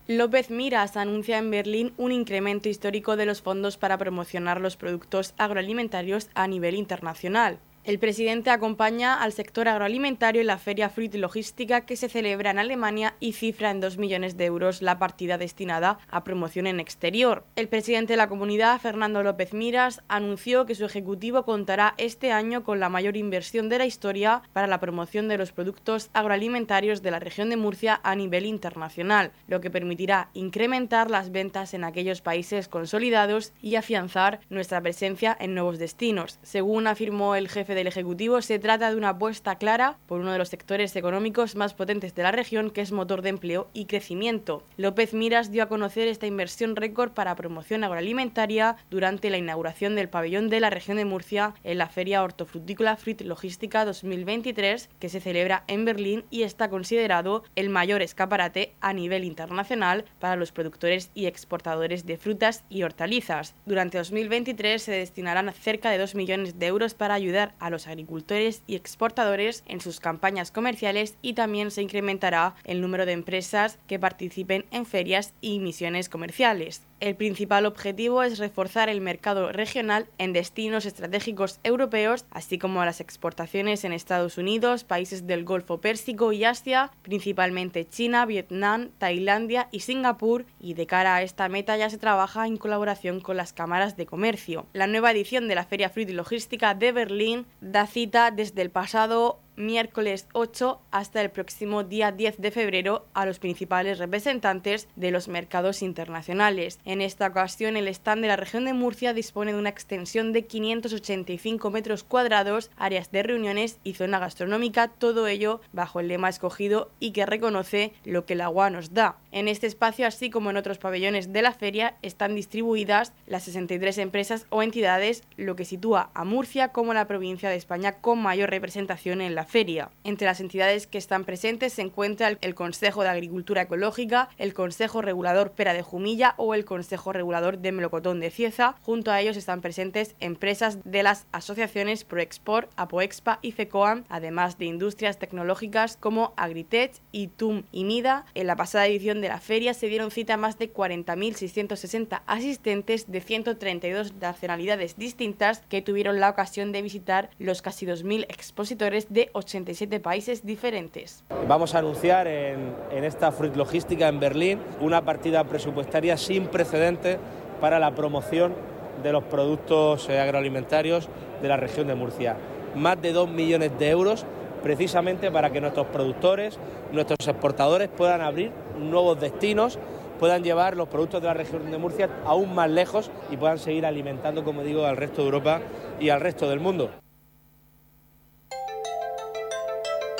López 0.06 0.50
Miras 0.50 0.97
anuncia 0.97 1.37
en 1.37 1.50
Berlín 1.50 1.93
un 1.99 2.12
incremento 2.12 2.70
histórico 2.70 3.17
de 3.17 3.26
los 3.26 3.43
fondos 3.43 3.76
para 3.76 3.99
promocionar 3.99 4.58
los 4.61 4.76
productos 4.76 5.35
agroalimentarios 5.37 6.31
a 6.35 6.49
nivel 6.49 6.76
internacional. 6.76 7.58
El 7.82 7.99
presidente 7.99 8.50
acompaña 8.50 9.15
al 9.15 9.32
sector 9.32 9.67
agroalimentario 9.67 10.43
en 10.43 10.49
la 10.49 10.59
Feria 10.59 10.91
Fruit 10.91 11.15
Logística 11.15 11.87
que 11.87 11.97
se 11.97 12.11
celebra 12.11 12.50
en 12.50 12.59
Alemania 12.59 13.15
y 13.21 13.32
cifra 13.32 13.71
en 13.71 13.81
2 13.81 13.97
millones 13.97 14.37
de 14.37 14.44
euros 14.44 14.82
la 14.82 14.99
partida 14.99 15.38
destinada 15.38 15.99
a 16.11 16.23
promoción 16.23 16.67
en 16.67 16.79
exterior. 16.79 17.43
El 17.56 17.69
presidente 17.69 18.12
de 18.12 18.17
la 18.19 18.29
comunidad, 18.29 18.79
Fernando 18.82 19.23
López 19.23 19.55
Miras, 19.55 20.03
anunció 20.09 20.67
que 20.67 20.75
su 20.75 20.85
ejecutivo 20.85 21.47
contará 21.47 21.94
este 21.97 22.32
año 22.32 22.65
con 22.65 22.81
la 22.81 22.91
mayor 22.91 23.17
inversión 23.17 23.71
de 23.71 23.79
la 23.79 23.87
historia 23.87 24.43
para 24.53 24.67
la 24.67 24.79
promoción 24.79 25.29
de 25.29 25.38
los 25.38 25.53
productos 25.53 26.11
agroalimentarios 26.12 27.00
de 27.00 27.12
la 27.12 27.19
región 27.19 27.49
de 27.49 27.56
Murcia 27.56 27.99
a 28.05 28.15
nivel 28.15 28.44
internacional, 28.44 29.33
lo 29.49 29.62
que 29.62 29.71
permitirá 29.71 30.29
incrementar 30.35 31.11
las 31.11 31.33
ventas 31.33 31.73
en 31.73 31.85
aquellos 31.85 32.21
países 32.21 32.69
consolidados 32.69 33.55
y 33.62 33.76
afianzar 33.76 34.41
nuestra 34.50 34.83
presencia 34.83 35.35
en 35.41 35.55
nuevos 35.55 35.79
destinos, 35.79 36.38
según 36.43 36.87
afirmó 36.87 37.37
el 37.37 37.49
jefe 37.49 37.71
del 37.81 37.87
Ejecutivo, 37.87 38.43
se 38.43 38.59
trata 38.59 38.91
de 38.91 38.97
una 38.97 39.11
apuesta 39.11 39.56
clara 39.56 39.97
por 40.06 40.21
uno 40.21 40.32
de 40.32 40.38
los 40.38 40.50
sectores 40.50 40.94
económicos 40.97 41.56
más 41.56 41.73
potentes 41.73 42.15
de 42.15 42.23
la 42.23 42.31
región, 42.31 42.71
que 42.71 42.82
es 42.82 42.93
motor 42.93 43.23
de 43.23 43.31
empleo 43.31 43.69
y 43.73 43.87
crecimiento. 43.87 44.62
López 44.77 45.15
Miras 45.15 45.50
dio 45.50 45.62
a 45.62 45.69
conocer 45.69 46.06
esta 46.09 46.27
inversión 46.27 46.77
récord 46.77 47.12
para 47.12 47.35
promoción 47.37 47.82
agroalimentaria 47.82 48.77
durante 48.91 49.31
la 49.31 49.38
inauguración 49.38 49.94
del 49.94 50.11
pabellón 50.11 50.50
de 50.50 50.61
la 50.61 50.69
región 50.69 50.99
de 50.99 51.06
Murcia 51.06 51.55
en 51.65 51.79
la 51.79 51.88
Feria 51.88 52.23
Hortofrutícola 52.23 52.97
Fruit 52.97 53.23
Logística 53.23 53.85
2023, 53.85 54.91
que 54.99 55.09
se 55.09 55.21
celebra 55.21 55.65
en 55.67 55.87
Berlín 55.87 56.25
y 56.31 56.43
está 56.43 56.69
considerado 56.69 57.44
el 57.56 57.71
mayor 57.71 58.03
escaparate 58.03 58.75
a 58.83 58.93
nivel 58.93 59.25
internacional 59.25 60.05
para 60.19 60.37
los 60.37 60.53
productores 60.53 61.11
y 61.15 61.26
exportadores 61.26 62.05
de 62.05 62.19
frutas 62.19 62.65
y 62.69 62.83
hortalizas. 62.83 63.55
Durante 63.65 63.97
2023 63.97 64.83
se 64.83 64.93
destinarán 64.93 65.50
cerca 65.55 65.91
de 65.91 65.99
2 65.99 66.15
millones 66.15 66.59
de 66.59 66.66
euros 66.66 66.95
para 66.95 67.14
ayudar 67.14 67.55
a 67.61 67.71
los 67.71 67.87
agricultores 67.87 68.62
y 68.67 68.75
exportadores 68.75 69.62
en 69.67 69.81
sus 69.81 70.00
campañas 70.00 70.50
comerciales 70.50 71.17
y 71.23 71.35
también 71.35 71.71
se 71.71 71.83
incrementará 71.83 72.55
el 72.64 72.81
número 72.81 73.07
de 73.07 73.12
empresas 73.12 73.79
que 73.87 73.99
participen 73.99 74.64
en 74.71 74.87
ferias 74.87 75.33
y 75.40 75.61
misiones 75.61 76.09
comerciales. 76.09 76.83
El 77.00 77.16
principal 77.16 77.64
objetivo 77.64 78.23
es 78.23 78.38
reforzar 78.38 78.90
el 78.90 79.00
mercado 79.00 79.52
regional 79.52 80.07
en 80.19 80.35
destinos 80.35 80.85
estratégicos 80.85 81.59
europeos, 81.62 82.26
así 82.30 82.59
como 82.59 82.85
las 82.85 83.00
exportaciones 83.00 83.85
en 83.85 83.95
Estados 83.95 84.37
Unidos, 84.37 84.85
países 84.85 85.26
del 85.26 85.45
Golfo 85.45 85.80
Pérsico 85.80 86.30
y 86.33 86.45
Asia, 86.45 86.90
principalmente 87.00 87.88
China, 87.88 88.26
Vietnam, 88.26 88.90
Tailandia 88.99 89.69
y 89.73 89.80
Singapur, 89.80 90.45
y 90.61 90.75
de 90.75 90.87
cara 90.87 91.14
a 91.16 91.23
esta 91.23 91.49
meta 91.49 91.75
ya 91.78 91.88
se 91.88 91.97
trabaja 91.97 92.47
en 92.47 92.59
colaboración 92.59 93.21
con 93.21 93.38
las 93.38 93.54
cámaras 93.54 93.97
de 93.97 94.04
comercio. 94.04 94.66
La 94.75 94.87
nueva 94.87 95.11
edición 95.11 95.49
de 95.49 95.54
la 95.54 95.64
Feria 95.64 95.88
Fruit 95.88 96.11
y 96.11 96.12
Logística 96.12 96.75
de 96.75 96.92
Berlín 96.92 97.47
da 97.62 97.87
cita 97.87 98.30
desde 98.30 98.61
el 98.61 98.69
pasado 98.69 99.40
miércoles 99.61 100.26
8 100.33 100.81
hasta 100.90 101.21
el 101.21 101.31
próximo 101.31 101.85
día 101.85 102.12
10 102.12 102.38
de 102.38 102.50
febrero 102.50 103.07
a 103.14 103.26
los 103.26 103.38
principales 103.38 103.99
representantes 103.99 104.88
de 104.97 105.11
los 105.11 105.29
mercados 105.29 105.83
internacionales. 105.83 106.79
En 106.85 107.00
esta 107.00 107.29
ocasión, 107.29 107.76
el 107.76 107.88
stand 107.88 108.23
de 108.23 108.29
la 108.29 108.37
región 108.37 108.64
de 108.64 108.73
Murcia 108.73 109.12
dispone 109.12 109.52
de 109.52 109.59
una 109.59 109.69
extensión 109.69 110.33
de 110.33 110.47
585 110.47 111.71
metros 111.71 112.05
cuadrados, 112.05 112.71
áreas 112.76 113.11
de 113.12 113.23
reuniones 113.23 113.79
y 113.85 113.95
zona 113.95 114.19
gastronómica, 114.19 114.88
todo 114.88 115.26
ello 115.26 115.61
bajo 115.73 116.00
el 116.00 116.09
lema 116.09 116.29
escogido 116.29 116.90
y 117.00 117.12
que 117.12 117.26
reconoce 117.26 117.93
lo 118.05 118.26
que 118.26 118.35
el 118.35 118.40
agua 118.40 118.71
nos 118.71 118.95
da. 118.95 119.19
En 119.33 119.49
este 119.49 119.67
espacio, 119.67 120.07
así 120.07 120.31
como 120.31 120.50
en 120.50 120.57
otros 120.57 120.79
pabellones 120.79 121.33
de 121.33 121.43
la 121.43 121.52
feria, 121.52 121.97
están 122.02 122.35
distribuidas 122.35 123.12
las 123.26 123.45
63 123.45 123.99
empresas 123.99 124.47
o 124.50 124.62
entidades, 124.62 125.23
lo 125.37 125.57
que 125.57 125.64
sitúa 125.64 126.11
a 126.14 126.25
Murcia 126.25 126.69
como 126.69 126.95
la 126.95 127.07
provincia 127.07 127.49
de 127.49 127.57
España 127.57 127.93
con 127.93 128.21
mayor 128.21 128.50
representación 128.50 129.21
en 129.21 129.35
la 129.35 129.45
feria. 129.50 129.90
Entre 130.04 130.26
las 130.26 130.40
entidades 130.40 130.87
que 130.87 130.97
están 130.97 131.25
presentes 131.25 131.73
se 131.73 131.83
encuentra 131.83 132.38
el 132.40 132.54
Consejo 132.54 133.02
de 133.02 133.09
Agricultura 133.09 133.62
Ecológica, 133.62 134.28
el 134.38 134.54
Consejo 134.54 135.02
Regulador 135.02 135.52
Pera 135.52 135.75
de 135.75 135.83
Jumilla 135.83 136.35
o 136.37 136.54
el 136.54 136.64
Consejo 136.64 137.12
Regulador 137.12 137.59
de 137.59 137.73
Melocotón 137.73 138.21
de 138.21 138.30
Cieza. 138.30 138.76
Junto 138.83 139.11
a 139.11 139.21
ellos 139.21 139.37
están 139.37 139.61
presentes 139.61 140.14
empresas 140.21 140.78
de 140.85 141.02
las 141.02 141.26
asociaciones 141.33 142.04
ProExport, 142.04 142.71
ApoExpa 142.76 143.40
y 143.42 143.52
FECOAM, 143.52 144.04
además 144.09 144.57
de 144.57 144.66
industrias 144.66 145.19
tecnológicas 145.19 145.97
como 145.97 146.33
Agritech, 146.37 146.92
ITUM 147.11 147.64
y 147.73 147.85
MIDA. 147.85 148.26
En 148.35 148.47
la 148.47 148.57
pasada 148.57 148.87
edición 148.87 149.21
de 149.21 149.28
la 149.28 149.40
feria 149.40 149.75
se 149.75 149.88
dieron 149.88 150.12
cita 150.12 150.35
a 150.35 150.37
más 150.37 150.59
de 150.59 150.73
40.660 150.73 152.23
asistentes 152.26 153.11
de 153.11 153.21
132 153.21 154.14
nacionalidades 154.14 154.97
distintas 154.97 155.62
que 155.69 155.83
tuvieron 155.83 156.21
la 156.21 156.30
ocasión 156.30 156.71
de 156.71 156.83
visitar 156.83 157.30
los 157.38 157.62
casi 157.62 157.85
2.000 157.85 158.26
expositores 158.28 159.12
de 159.12 159.30
87 159.40 160.00
países 160.00 160.44
diferentes. 160.47 161.25
Vamos 161.49 161.75
a 161.75 161.78
anunciar 161.78 162.26
en, 162.26 163.04
esta 163.04 163.32
Fruit 163.32 163.56
Logística 163.56 164.09
en 164.09 164.20
Berlín 164.20 164.61
una 164.80 165.04
partida 165.04 165.44
presupuestaria 165.44 166.16
sin 166.16 166.47
precedentes 166.47 167.18
para 167.61 167.78
la 167.78 167.94
promoción 167.94 168.54
de 169.02 169.12
los 169.12 169.25
productos 169.25 170.09
eh, 170.09 170.20
agroalimentarios 170.20 171.09
de 171.42 171.49
la 171.49 171.56
región 171.56 171.87
de 171.88 171.94
Murcia. 171.94 172.37
Más 172.75 173.00
de 173.00 173.12
2 173.12 173.30
millones 173.30 173.76
de 173.78 173.90
euros 173.90 174.25
precisamente 174.62 175.30
para 175.30 175.50
que 175.50 175.61
nuestros 175.61 175.87
productores, 175.87 176.59
nuestros 176.92 177.26
exportadores 177.26 177.88
puedan 177.88 178.20
abrir 178.20 178.52
nuevos 178.78 179.18
destinos, 179.18 179.78
puedan 180.18 180.44
llevar 180.44 180.76
los 180.76 180.88
productos 180.88 181.23
de 181.23 181.28
la 181.28 181.35
región 181.35 181.70
de 181.70 181.78
Murcia 181.78 182.11
aún 182.26 182.54
más 182.54 182.70
lejos 182.70 183.11
y 183.30 183.37
puedan 183.37 183.59
seguir 183.59 183.87
alimentando, 183.87 184.44
como 184.44 184.62
digo, 184.62 184.85
al 184.85 184.97
resto 184.97 185.23
de 185.23 185.28
Europa 185.28 185.61
y 185.99 186.11
al 186.11 186.20
resto 186.20 186.49
del 186.49 186.61
mundo. 186.61 186.90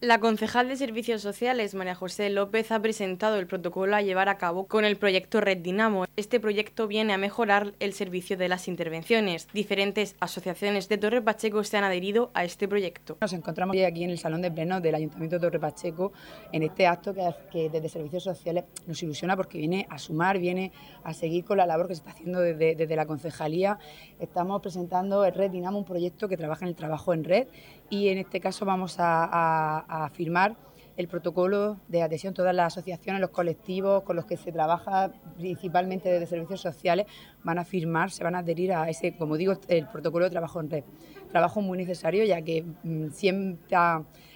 La 0.00 0.18
concejal 0.18 0.66
de 0.66 0.76
Servicios 0.76 1.20
Sociales, 1.20 1.74
María 1.74 1.94
José 1.94 2.30
López, 2.30 2.72
ha 2.72 2.80
presentado 2.80 3.36
el 3.36 3.46
protocolo 3.46 3.94
a 3.94 4.00
llevar 4.00 4.30
a 4.30 4.38
cabo 4.38 4.66
con 4.66 4.86
el 4.86 4.96
proyecto 4.96 5.42
Red 5.42 5.58
Dinamo. 5.58 6.06
Este 6.16 6.40
proyecto 6.40 6.88
viene 6.88 7.12
a 7.12 7.18
mejorar 7.18 7.74
el 7.80 7.92
servicio 7.92 8.38
de 8.38 8.48
las 8.48 8.66
intervenciones. 8.66 9.46
Diferentes 9.52 10.16
asociaciones 10.18 10.88
de 10.88 10.96
Torre 10.96 11.20
Pacheco 11.20 11.62
se 11.64 11.76
han 11.76 11.84
adherido 11.84 12.30
a 12.32 12.44
este 12.44 12.66
proyecto. 12.66 13.18
Nos 13.20 13.34
encontramos 13.34 13.76
aquí 13.86 14.02
en 14.02 14.08
el 14.08 14.18
Salón 14.18 14.40
de 14.40 14.50
Pleno 14.50 14.80
del 14.80 14.94
Ayuntamiento 14.94 15.36
de 15.36 15.40
Torre 15.40 15.60
Pacheco 15.60 16.14
en 16.50 16.62
este 16.62 16.86
acto 16.86 17.12
que, 17.12 17.68
desde 17.68 17.90
Servicios 17.90 18.24
Sociales 18.24 18.64
nos 18.86 19.02
ilusiona 19.02 19.36
porque 19.36 19.58
viene 19.58 19.86
a 19.90 19.98
sumar, 19.98 20.38
viene 20.38 20.72
a 21.04 21.12
seguir 21.12 21.44
con 21.44 21.58
la 21.58 21.66
labor 21.66 21.88
que 21.88 21.94
se 21.94 21.98
está 21.98 22.12
haciendo 22.12 22.40
desde, 22.40 22.96
la 22.96 23.04
concejalía. 23.04 23.78
Estamos 24.18 24.62
presentando 24.62 25.26
el 25.26 25.34
Red 25.34 25.50
Dinamo, 25.50 25.76
un 25.76 25.84
proyecto 25.84 26.26
que 26.26 26.38
trabaja 26.38 26.64
en 26.64 26.70
el 26.70 26.74
trabajo 26.74 27.12
en 27.12 27.22
red 27.22 27.48
y 27.90 28.08
en 28.08 28.18
este 28.18 28.40
caso 28.40 28.64
vamos 28.64 28.96
a 28.98 30.10
firmar 30.14 30.56
el 31.00 31.08
protocolo 31.08 31.78
de 31.88 32.02
adhesión. 32.02 32.34
Todas 32.34 32.54
las 32.54 32.74
asociaciones, 32.74 33.20
los 33.20 33.30
colectivos 33.30 34.02
con 34.02 34.16
los 34.16 34.26
que 34.26 34.36
se 34.36 34.52
trabaja 34.52 35.10
principalmente 35.36 36.10
desde 36.10 36.26
servicios 36.26 36.60
sociales 36.60 37.06
van 37.42 37.58
a 37.58 37.64
firmar, 37.64 38.10
se 38.10 38.22
van 38.22 38.34
a 38.34 38.38
adherir 38.40 38.72
a 38.72 38.88
ese, 38.88 39.16
como 39.16 39.36
digo, 39.36 39.54
el 39.68 39.86
protocolo 39.86 40.26
de 40.26 40.30
trabajo 40.30 40.60
en 40.60 40.70
red. 40.70 40.84
Trabajo 41.30 41.62
muy 41.62 41.78
necesario 41.78 42.24
ya 42.24 42.42
que 42.42 42.64
mm, 42.82 43.10
siempre 43.10 43.76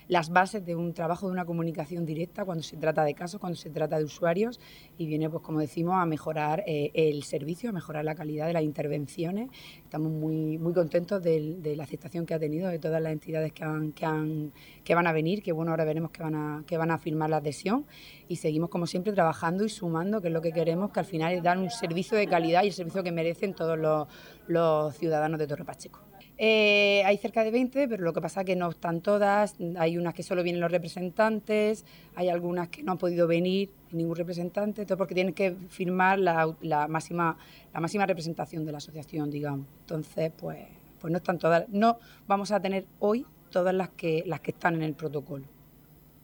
las 0.08 0.30
bases 0.30 0.64
de 0.64 0.76
un 0.76 0.92
trabajo 0.92 1.26
de 1.26 1.32
una 1.32 1.44
comunicación 1.44 2.04
directa 2.04 2.44
cuando 2.44 2.62
se 2.62 2.76
trata 2.76 3.04
de 3.04 3.14
casos, 3.14 3.40
cuando 3.40 3.56
se 3.56 3.70
trata 3.70 3.98
de 3.98 4.04
usuarios 4.04 4.60
y 4.98 5.06
viene, 5.06 5.30
pues 5.30 5.42
como 5.42 5.60
decimos, 5.60 5.94
a 5.96 6.06
mejorar 6.06 6.62
eh, 6.66 6.90
el 6.94 7.22
servicio, 7.24 7.70
a 7.70 7.72
mejorar 7.72 8.04
la 8.04 8.14
calidad 8.14 8.46
de 8.46 8.52
las 8.52 8.62
intervenciones. 8.62 9.50
Estamos 9.78 10.12
muy, 10.12 10.58
muy 10.58 10.72
contentos 10.72 11.22
de, 11.22 11.74
la 11.76 11.84
aceptación 11.84 12.26
que 12.26 12.34
ha 12.34 12.38
tenido 12.38 12.68
de 12.68 12.78
todas 12.78 13.02
las 13.02 13.12
entidades 13.12 13.52
que, 13.52 13.64
han, 13.64 13.92
que, 13.92 14.50
que 14.84 14.94
van 14.94 15.06
a 15.06 15.12
venir, 15.12 15.42
que 15.42 15.52
bueno, 15.52 15.70
ahora 15.72 15.84
veremos 15.84 16.10
que 16.10 16.22
van, 16.22 16.34
a, 16.34 16.64
que 16.66 16.76
van 16.76 16.90
a 16.90 16.98
firmar 16.98 17.30
la 17.30 17.38
adhesión 17.38 17.86
y 18.28 18.36
seguimos 18.36 18.70
como 18.70 18.86
siempre 18.86 19.12
trabajando 19.12 19.64
y 19.64 19.68
sumando, 19.68 20.20
que 20.20 20.28
es 20.28 20.34
lo 20.34 20.42
que 20.42 20.52
queremos, 20.52 20.92
que 20.92 21.00
al 21.00 21.06
final 21.06 21.32
es 21.32 21.42
dar 21.42 21.58
un 21.58 21.70
servicio 21.70 22.16
de 22.16 22.26
calidad 22.26 22.62
y 22.62 22.68
el 22.68 22.72
servicio 22.72 23.02
que 23.02 23.12
merecen 23.12 23.54
todos 23.54 23.78
los, 23.78 24.08
los 24.46 24.94
ciudadanos 24.96 25.38
de 25.38 25.46
Torre 25.46 25.64
Pacheco. 25.64 26.03
Eh, 26.36 27.02
hay 27.06 27.16
cerca 27.18 27.44
de 27.44 27.52
20, 27.52 27.86
pero 27.86 28.02
lo 28.02 28.12
que 28.12 28.20
pasa 28.20 28.40
es 28.40 28.46
que 28.46 28.56
no 28.56 28.70
están 28.70 29.00
todas. 29.00 29.54
Hay 29.78 29.96
unas 29.96 30.14
que 30.14 30.22
solo 30.22 30.42
vienen 30.42 30.60
los 30.60 30.70
representantes, 30.70 31.84
hay 32.16 32.28
algunas 32.28 32.68
que 32.68 32.82
no 32.82 32.92
han 32.92 32.98
podido 32.98 33.26
venir 33.28 33.70
ningún 33.92 34.16
representante, 34.16 34.84
todo 34.84 34.98
porque 34.98 35.14
tienen 35.14 35.34
que 35.34 35.54
firmar 35.68 36.18
la, 36.18 36.54
máxima, 36.88 37.36
la 37.72 37.80
máxima 37.80 38.06
representación 38.06 38.64
de 38.64 38.72
la 38.72 38.78
asociación, 38.78 39.30
digamos. 39.30 39.66
Entonces, 39.80 40.32
pues, 40.36 40.58
pues 41.00 41.12
no 41.12 41.18
están 41.18 41.38
todas. 41.38 41.68
No 41.68 41.98
vamos 42.26 42.50
a 42.50 42.60
tener 42.60 42.86
hoy 42.98 43.24
todas 43.50 43.74
las 43.74 43.90
que, 43.90 44.24
las 44.26 44.40
que 44.40 44.50
están 44.50 44.74
en 44.74 44.82
el 44.82 44.94
protocolo. 44.94 45.44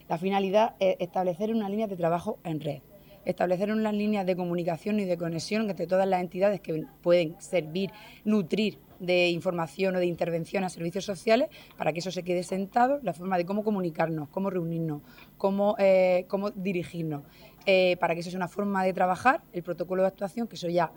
La 0.08 0.18
finalidad 0.18 0.74
es 0.80 0.96
establecer 0.98 1.54
una 1.54 1.68
línea 1.68 1.86
de 1.86 1.96
trabajo 1.96 2.38
en 2.42 2.60
red 2.60 2.80
establecer 3.24 3.70
unas 3.70 3.92
líneas 3.92 4.24
de 4.24 4.34
comunicación 4.34 4.98
y 4.98 5.04
de 5.04 5.18
conexión 5.18 5.68
entre 5.68 5.86
todas 5.86 6.08
las 6.08 6.22
entidades 6.22 6.60
que 6.60 6.86
pueden 7.02 7.36
servir, 7.38 7.90
nutrir 8.24 8.78
de 9.00 9.30
información 9.30 9.96
o 9.96 9.98
de 9.98 10.06
intervención 10.06 10.62
a 10.62 10.68
servicios 10.68 11.04
sociales 11.04 11.48
para 11.76 11.92
que 11.92 11.98
eso 11.98 12.10
se 12.10 12.22
quede 12.22 12.42
sentado, 12.42 13.00
la 13.02 13.12
forma 13.12 13.36
de 13.38 13.44
cómo 13.44 13.64
comunicarnos, 13.64 14.28
cómo 14.28 14.50
reunirnos, 14.50 15.02
cómo, 15.36 15.74
eh, 15.78 16.26
cómo 16.28 16.50
dirigirnos, 16.50 17.22
eh, 17.66 17.96
para 17.98 18.14
que 18.14 18.20
eso 18.20 18.30
sea 18.30 18.38
una 18.38 18.48
forma 18.48 18.84
de 18.84 18.92
trabajar, 18.92 19.42
el 19.52 19.62
protocolo 19.62 20.02
de 20.02 20.08
actuación, 20.08 20.46
que 20.46 20.56
eso 20.56 20.68
ya 20.68 20.92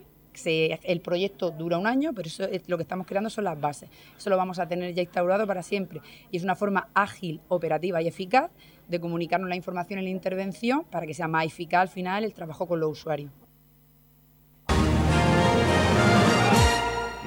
el 0.83 1.01
proyecto 1.01 1.51
dura 1.51 1.77
un 1.77 1.87
año, 1.87 2.11
pero 2.13 2.27
eso 2.27 2.43
es, 2.45 2.67
lo 2.67 2.77
que 2.77 2.83
estamos 2.83 3.05
creando 3.05 3.29
son 3.29 3.43
las 3.43 3.59
bases. 3.59 3.89
Eso 4.17 4.29
lo 4.29 4.37
vamos 4.37 4.59
a 4.59 4.67
tener 4.67 4.93
ya 4.93 5.01
instaurado 5.01 5.45
para 5.45 5.61
siempre. 5.61 6.01
Y 6.31 6.37
es 6.37 6.43
una 6.43 6.55
forma 6.55 6.89
ágil, 6.93 7.41
operativa 7.49 8.01
y 8.01 8.07
eficaz 8.07 8.49
de 8.87 8.99
comunicarnos 8.99 9.49
la 9.49 9.55
información 9.55 9.99
en 9.99 10.05
la 10.05 10.11
intervención 10.11 10.85
para 10.85 11.05
que 11.05 11.13
sea 11.13 11.27
más 11.27 11.45
eficaz 11.45 11.81
al 11.81 11.89
final 11.89 12.23
el 12.23 12.33
trabajo 12.33 12.67
con 12.67 12.79
los 12.79 12.91
usuarios. 12.91 13.42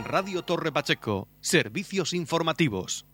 Radio 0.07 0.43
Torre 0.43 0.71
Pacheco, 0.71 1.27
servicios 1.41 2.15
informativos. 2.15 3.07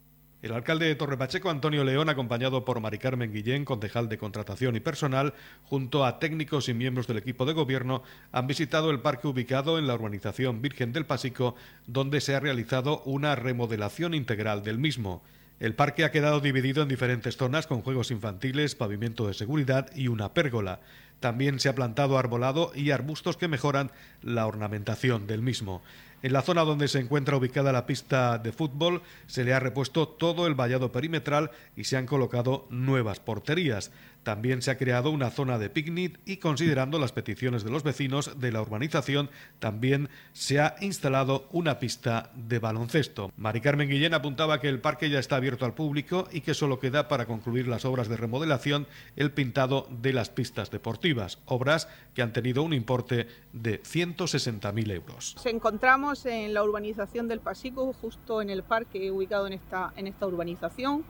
El 0.43 0.53
alcalde 0.53 0.85
de 0.85 0.95
Torre 0.95 1.17
Pacheco, 1.17 1.49
Antonio 1.49 1.85
León, 1.85 2.11
acompañado 2.11 2.67
por 2.67 2.81
Mari 2.81 2.99
Carmen 2.99 3.33
Guillén, 3.33 3.65
concejal 3.65 4.11
de 4.11 4.19
Contratación 4.19 4.77
y 4.77 4.81
Personal, 4.81 5.33
junto 5.65 6.05
a 6.05 6.19
técnicos 6.19 6.69
y 6.69 6.75
miembros 6.75 7.07
del 7.07 7.17
equipo 7.17 7.47
de 7.47 7.55
gobierno, 7.55 8.03
han 8.31 8.47
visitado 8.47 8.91
el 8.91 9.01
parque 9.01 9.27
ubicado 9.27 9.79
en 9.79 9.87
la 9.87 9.95
urbanización 9.95 10.61
Virgen 10.61 10.93
del 10.93 11.07
Pasico, 11.07 11.55
donde 11.87 12.21
se 12.21 12.35
ha 12.35 12.41
realizado 12.41 13.01
una 13.07 13.37
remodelación 13.37 14.13
integral 14.13 14.63
del 14.63 14.79
mismo. 14.79 15.23
El 15.61 15.75
parque 15.75 16.05
ha 16.05 16.11
quedado 16.11 16.41
dividido 16.41 16.83
en 16.83 16.89
diferentes 16.89 17.39
zonas 17.39 17.67
con 17.67 17.81
juegos 17.81 18.11
infantiles, 18.11 18.75
pavimento 18.75 19.29
de 19.29 19.35
seguridad 19.35 19.89
y 19.95 20.09
una 20.09 20.35
pérgola. 20.35 20.81
También 21.21 21.61
se 21.61 21.69
ha 21.69 21.75
plantado 21.75 22.19
arbolado 22.19 22.73
y 22.75 22.91
arbustos 22.91 23.37
que 23.37 23.47
mejoran 23.47 23.93
la 24.23 24.47
ornamentación 24.47 25.29
del 25.29 25.41
mismo. 25.41 25.81
En 26.23 26.33
la 26.33 26.43
zona 26.43 26.63
donde 26.63 26.87
se 26.87 27.01
encuentra 27.01 27.37
ubicada 27.37 27.73
la 27.73 27.85
pista 27.85 28.39
de 28.39 28.53
fútbol 28.53 29.03
se 29.27 29.43
le 29.43 29.55
ha 29.55 29.61
repuesto 29.61 30.07
todo 30.07 30.47
el 30.47 30.55
vallado 30.55 30.93
perimetral 30.93 31.51
y 31.77 31.85
se 31.85 31.97
han 31.97 32.07
colocado 32.07 32.67
nuevas 32.71 33.19
porterías. 33.19 33.91
También 34.23 34.63
se 34.63 34.71
ha 34.71 34.79
creado 34.79 35.11
una 35.11 35.31
zona 35.31 35.59
de 35.59 35.71
picnic 35.71 36.21
y 36.25 36.37
considerando 36.37 36.99
las 36.99 37.13
peticiones 37.13 37.65
de 37.65 37.71
los 37.71 37.83
vecinos 37.83 38.39
de 38.39 38.53
la 38.53 38.63
urbanización, 38.63 39.31
también 39.59 40.09
se 40.33 40.61
ha 40.61 40.77
instalado 40.81 41.49
una 41.51 41.79
pista 41.79 42.31
de 42.35 42.59
baloncesto. 42.59 43.33
Mari 43.37 43.61
Carmen 43.61 43.89
Guillén 43.89 44.15
apuntaba 44.15 44.61
que 44.61 44.69
el 44.69 44.81
parque 44.81 45.11
ya 45.11 45.19
está 45.19 45.37
abierto 45.37 45.65
al 45.65 45.75
público 45.75 46.29
y 46.31 46.43
que 46.43 46.55
solo 46.55 46.79
queda 46.79 47.09
para 47.09 47.27
concluir 47.27 47.69
las 47.69 47.85
obras 47.85 48.09
de 48.09 48.17
remodelación 48.17 48.87
el 49.17 49.33
pintado 49.33 49.89
de 49.91 50.13
las 50.13 50.31
pistas 50.31 50.71
deportivas, 50.71 51.39
obras 51.47 51.89
que 52.15 52.23
han 52.23 52.33
tenido 52.33 52.63
un 52.63 52.73
importe 52.73 53.27
de 53.53 53.83
160.000 53.83 54.93
euros. 54.93 55.33
Nos 55.37 55.47
encontramos 55.47 56.27
en 56.27 56.55
la 56.55 56.63
urbanización 56.63 57.29
del 57.29 57.41
Pasico, 57.41 57.93
justo 57.93 58.43
en 58.43 58.51
el 58.51 58.63
parque 58.63 59.11
ubicado 59.11 59.47
en 59.47 59.55
esta, 59.55 59.93
en 59.97 60.07
esta 60.07 60.27
urbanización. 60.27 61.05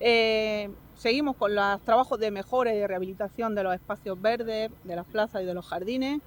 Eh, 0.00 0.70
seguimos 0.94 1.36
con 1.36 1.54
los 1.54 1.82
trabajos 1.82 2.18
de 2.18 2.30
mejora 2.30 2.74
y 2.74 2.78
de 2.78 2.86
rehabilitación 2.86 3.54
de 3.54 3.62
los 3.62 3.74
espacios 3.74 4.20
verdes, 4.20 4.70
de 4.82 4.96
las 4.96 5.06
plazas 5.06 5.42
y 5.42 5.44
de 5.44 5.54
los 5.54 5.66
jardines. 5.66 6.20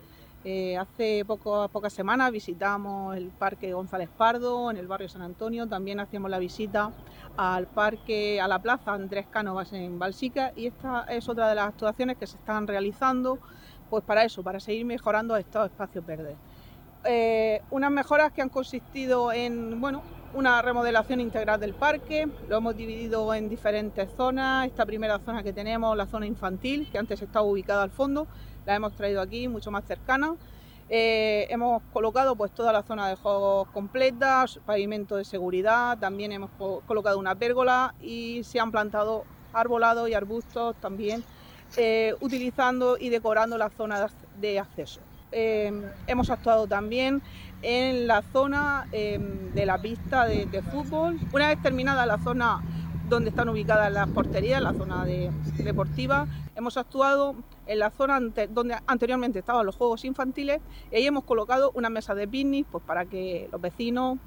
Eh, 0.45 0.77
hace 0.77 1.23
poco, 1.25 1.67
pocas 1.69 1.93
semanas 1.93 2.31
visitamos 2.31 3.15
el 3.15 3.31
Parque 3.31 3.71
González 3.73 4.09
Pardo 4.15 4.69
en 4.69 4.77
el 4.77 4.87
barrio 4.87 5.09
San 5.09 5.21
Antonio. 5.21 5.67
También 5.67 5.99
hacíamos 5.99 6.29
la 6.29 6.37
visita 6.39 6.91
al 7.37 7.67
parque, 7.67 8.39
a 8.41 8.47
la 8.47 8.59
plaza 8.59 8.93
Andrés 8.93 9.25
Cánovas 9.29 9.71
en 9.73 9.97
Balsica 9.97 10.51
y 10.55 10.67
esta 10.67 11.05
es 11.09 11.27
otra 11.29 11.47
de 11.49 11.55
las 11.55 11.69
actuaciones 11.69 12.17
que 12.17 12.27
se 12.27 12.37
están 12.37 12.67
realizando 12.67 13.39
pues 13.89 14.03
para 14.03 14.23
eso, 14.23 14.43
para 14.43 14.59
seguir 14.59 14.85
mejorando 14.85 15.35
estos 15.37 15.65
espacios 15.65 16.05
verdes. 16.05 16.37
eh, 17.05 17.61
unas 17.69 17.91
mejoras 17.91 18.31
que 18.31 18.41
han 18.41 18.49
consistido 18.49 19.31
en, 19.31 19.79
bueno, 19.81 20.03
una 20.33 20.61
remodelación 20.61 21.19
integral 21.19 21.59
del 21.59 21.73
parque, 21.73 22.27
lo 22.47 22.57
hemos 22.57 22.75
dividido 22.75 23.33
en 23.33 23.49
diferentes 23.49 24.09
zonas. 24.17 24.67
Esta 24.67 24.85
primera 24.85 25.19
zona 25.19 25.43
que 25.43 25.53
tenemos, 25.53 25.95
la 25.95 26.07
zona 26.07 26.25
infantil, 26.25 26.89
que 26.91 26.97
antes 26.97 27.21
estaba 27.21 27.45
ubicada 27.45 27.83
al 27.83 27.91
fondo, 27.91 28.27
la 28.65 28.75
hemos 28.75 28.93
traído 28.95 29.21
aquí 29.21 29.47
mucho 29.47 29.69
más 29.69 29.85
cercana. 29.85 30.35
Eh, 30.89 31.47
hemos 31.49 31.81
colocado 31.93 32.35
pues 32.35 32.51
toda 32.51 32.73
la 32.73 32.83
zona 32.83 33.07
de 33.09 33.15
juegos 33.15 33.67
completa, 33.69 34.45
pavimento 34.65 35.15
de 35.15 35.23
seguridad, 35.23 35.97
también 35.97 36.31
hemos 36.31 36.49
colocado 36.85 37.17
una 37.19 37.35
pérgola 37.35 37.93
y 38.01 38.43
se 38.43 38.59
han 38.59 38.71
plantado 38.71 39.23
arbolados 39.53 40.09
y 40.09 40.13
arbustos 40.13 40.75
también, 40.81 41.23
eh, 41.77 42.15
utilizando 42.21 42.97
y 42.99 43.09
decorando 43.09 43.57
la 43.57 43.69
zona 43.69 44.07
de 44.39 44.59
acceso. 44.59 44.99
Eh, 45.31 45.71
hemos 46.05 46.29
actuado 46.29 46.67
también 46.67 47.23
en 47.63 48.07
la 48.07 48.21
zona 48.21 48.87
de 48.91 49.65
la 49.65 49.77
pista 49.81 50.25
de, 50.25 50.45
de, 50.45 50.61
fútbol. 50.61 51.19
Una 51.33 51.47
vez 51.47 51.61
terminada 51.61 52.05
la 52.05 52.17
zona 52.19 52.61
donde 53.09 53.29
están 53.29 53.49
ubicadas 53.49 53.91
las 53.91 54.07
porterías, 54.09 54.61
la 54.61 54.73
zona 54.73 55.05
deportiva, 55.05 56.27
hemos 56.55 56.77
actuado 56.77 57.35
en 57.65 57.79
la 57.79 57.91
zona 57.91 58.19
donde 58.49 58.75
anteriormente 58.87 59.39
estaban 59.39 59.65
los 59.65 59.75
juegos 59.75 60.05
infantiles 60.05 60.61
y 60.91 60.95
ahí 60.95 61.05
hemos 61.05 61.23
colocado 61.23 61.71
una 61.75 61.89
mesa 61.89 62.15
de 62.15 62.27
picnic 62.27 62.67
pues, 62.71 62.83
para 62.83 63.05
que 63.05 63.49
los 63.51 63.61
vecinos, 63.61 64.17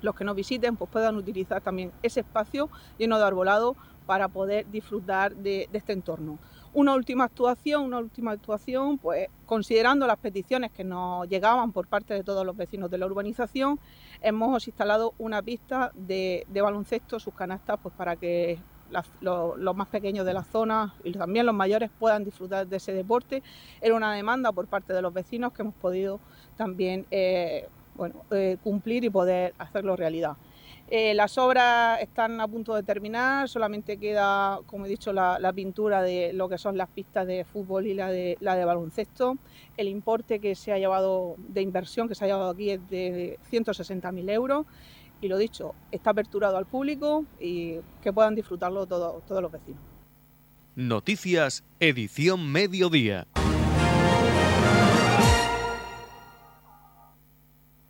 los 0.00 0.14
que 0.14 0.24
nos 0.24 0.36
visiten, 0.36 0.76
pues, 0.76 0.90
puedan 0.90 1.16
utilizar 1.16 1.60
también 1.60 1.92
ese 2.02 2.20
espacio 2.20 2.68
lleno 2.98 3.18
de 3.18 3.24
arbolado 3.24 3.76
para 4.06 4.28
poder 4.28 4.70
disfrutar 4.70 5.36
de, 5.36 5.68
este 5.72 5.92
entorno. 5.92 6.38
Una 6.78 6.94
última 6.94 7.24
actuación, 7.24 7.82
una 7.82 7.98
última 7.98 8.30
actuación, 8.30 8.98
pues 8.98 9.26
considerando 9.46 10.06
las 10.06 10.16
peticiones 10.16 10.70
que 10.70 10.84
nos 10.84 11.28
llegaban 11.28 11.72
por 11.72 11.88
parte 11.88 12.14
de 12.14 12.22
todos 12.22 12.46
los 12.46 12.56
vecinos 12.56 12.88
de 12.88 12.98
la 12.98 13.06
urbanización, 13.06 13.80
hemos 14.20 14.64
instalado 14.68 15.12
una 15.18 15.42
pista 15.42 15.90
de, 15.96 16.46
baloncesto, 16.48 17.18
sus 17.18 17.34
canastas, 17.34 17.80
pues 17.82 17.92
para 17.96 18.14
que 18.14 18.60
los, 18.92 19.74
más 19.74 19.88
pequeños 19.88 20.24
de 20.24 20.32
la 20.32 20.44
zona 20.44 20.94
y 21.02 21.10
también 21.14 21.46
los 21.46 21.54
mayores 21.56 21.90
puedan 21.98 22.22
disfrutar 22.22 22.68
de 22.68 22.76
ese 22.76 22.92
deporte. 22.92 23.42
Era 23.80 23.96
una 23.96 24.14
demanda 24.14 24.52
por 24.52 24.68
parte 24.68 24.92
de 24.92 25.02
los 25.02 25.12
vecinos 25.12 25.52
que 25.52 25.62
hemos 25.62 25.74
podido 25.74 26.20
también 26.56 27.06
eh, 27.10 27.68
bueno, 27.96 28.24
eh, 28.30 28.56
cumplir 28.62 29.02
y 29.02 29.10
poder 29.10 29.52
hacerlo 29.58 29.96
realidad. 29.96 30.36
Eh, 30.90 31.12
las 31.12 31.36
obras 31.36 32.00
están 32.00 32.40
a 32.40 32.48
punto 32.48 32.74
de 32.74 32.82
terminar, 32.82 33.46
solamente 33.48 33.98
queda, 33.98 34.58
como 34.66 34.86
he 34.86 34.88
dicho, 34.88 35.12
la, 35.12 35.52
pintura 35.54 36.02
de 36.02 36.32
lo 36.32 36.48
que 36.48 36.56
son 36.56 36.78
las 36.78 36.88
pistas 36.88 37.26
de 37.26 37.44
fútbol 37.44 37.86
y 37.86 37.94
la 37.94 38.10
de, 38.10 38.38
la 38.40 38.56
de 38.56 38.64
baloncesto. 38.64 39.36
El 39.76 39.88
importe 39.88 40.40
que 40.40 40.54
se 40.54 40.72
ha 40.72 40.78
llevado 40.78 41.34
de 41.38 41.60
inversión 41.60 42.08
que 42.08 42.14
se 42.14 42.24
ha 42.24 42.28
llevado 42.28 42.50
aquí 42.50 42.70
es 42.70 42.88
de 42.88 43.38
160.000 43.50 44.30
euros 44.30 44.66
y 45.20 45.28
lo 45.28 45.36
dicho, 45.36 45.74
está 45.90 46.10
aperturado 46.10 46.56
al 46.56 46.66
público 46.66 47.24
y 47.38 47.76
que 48.02 48.12
puedan 48.12 48.34
disfrutarlo 48.34 48.86
todos 48.86 49.42
los 49.42 49.52
vecinos. 49.52 49.80
Noticias, 50.74 51.64
edición 51.80 52.50
mediodía. 52.50 53.26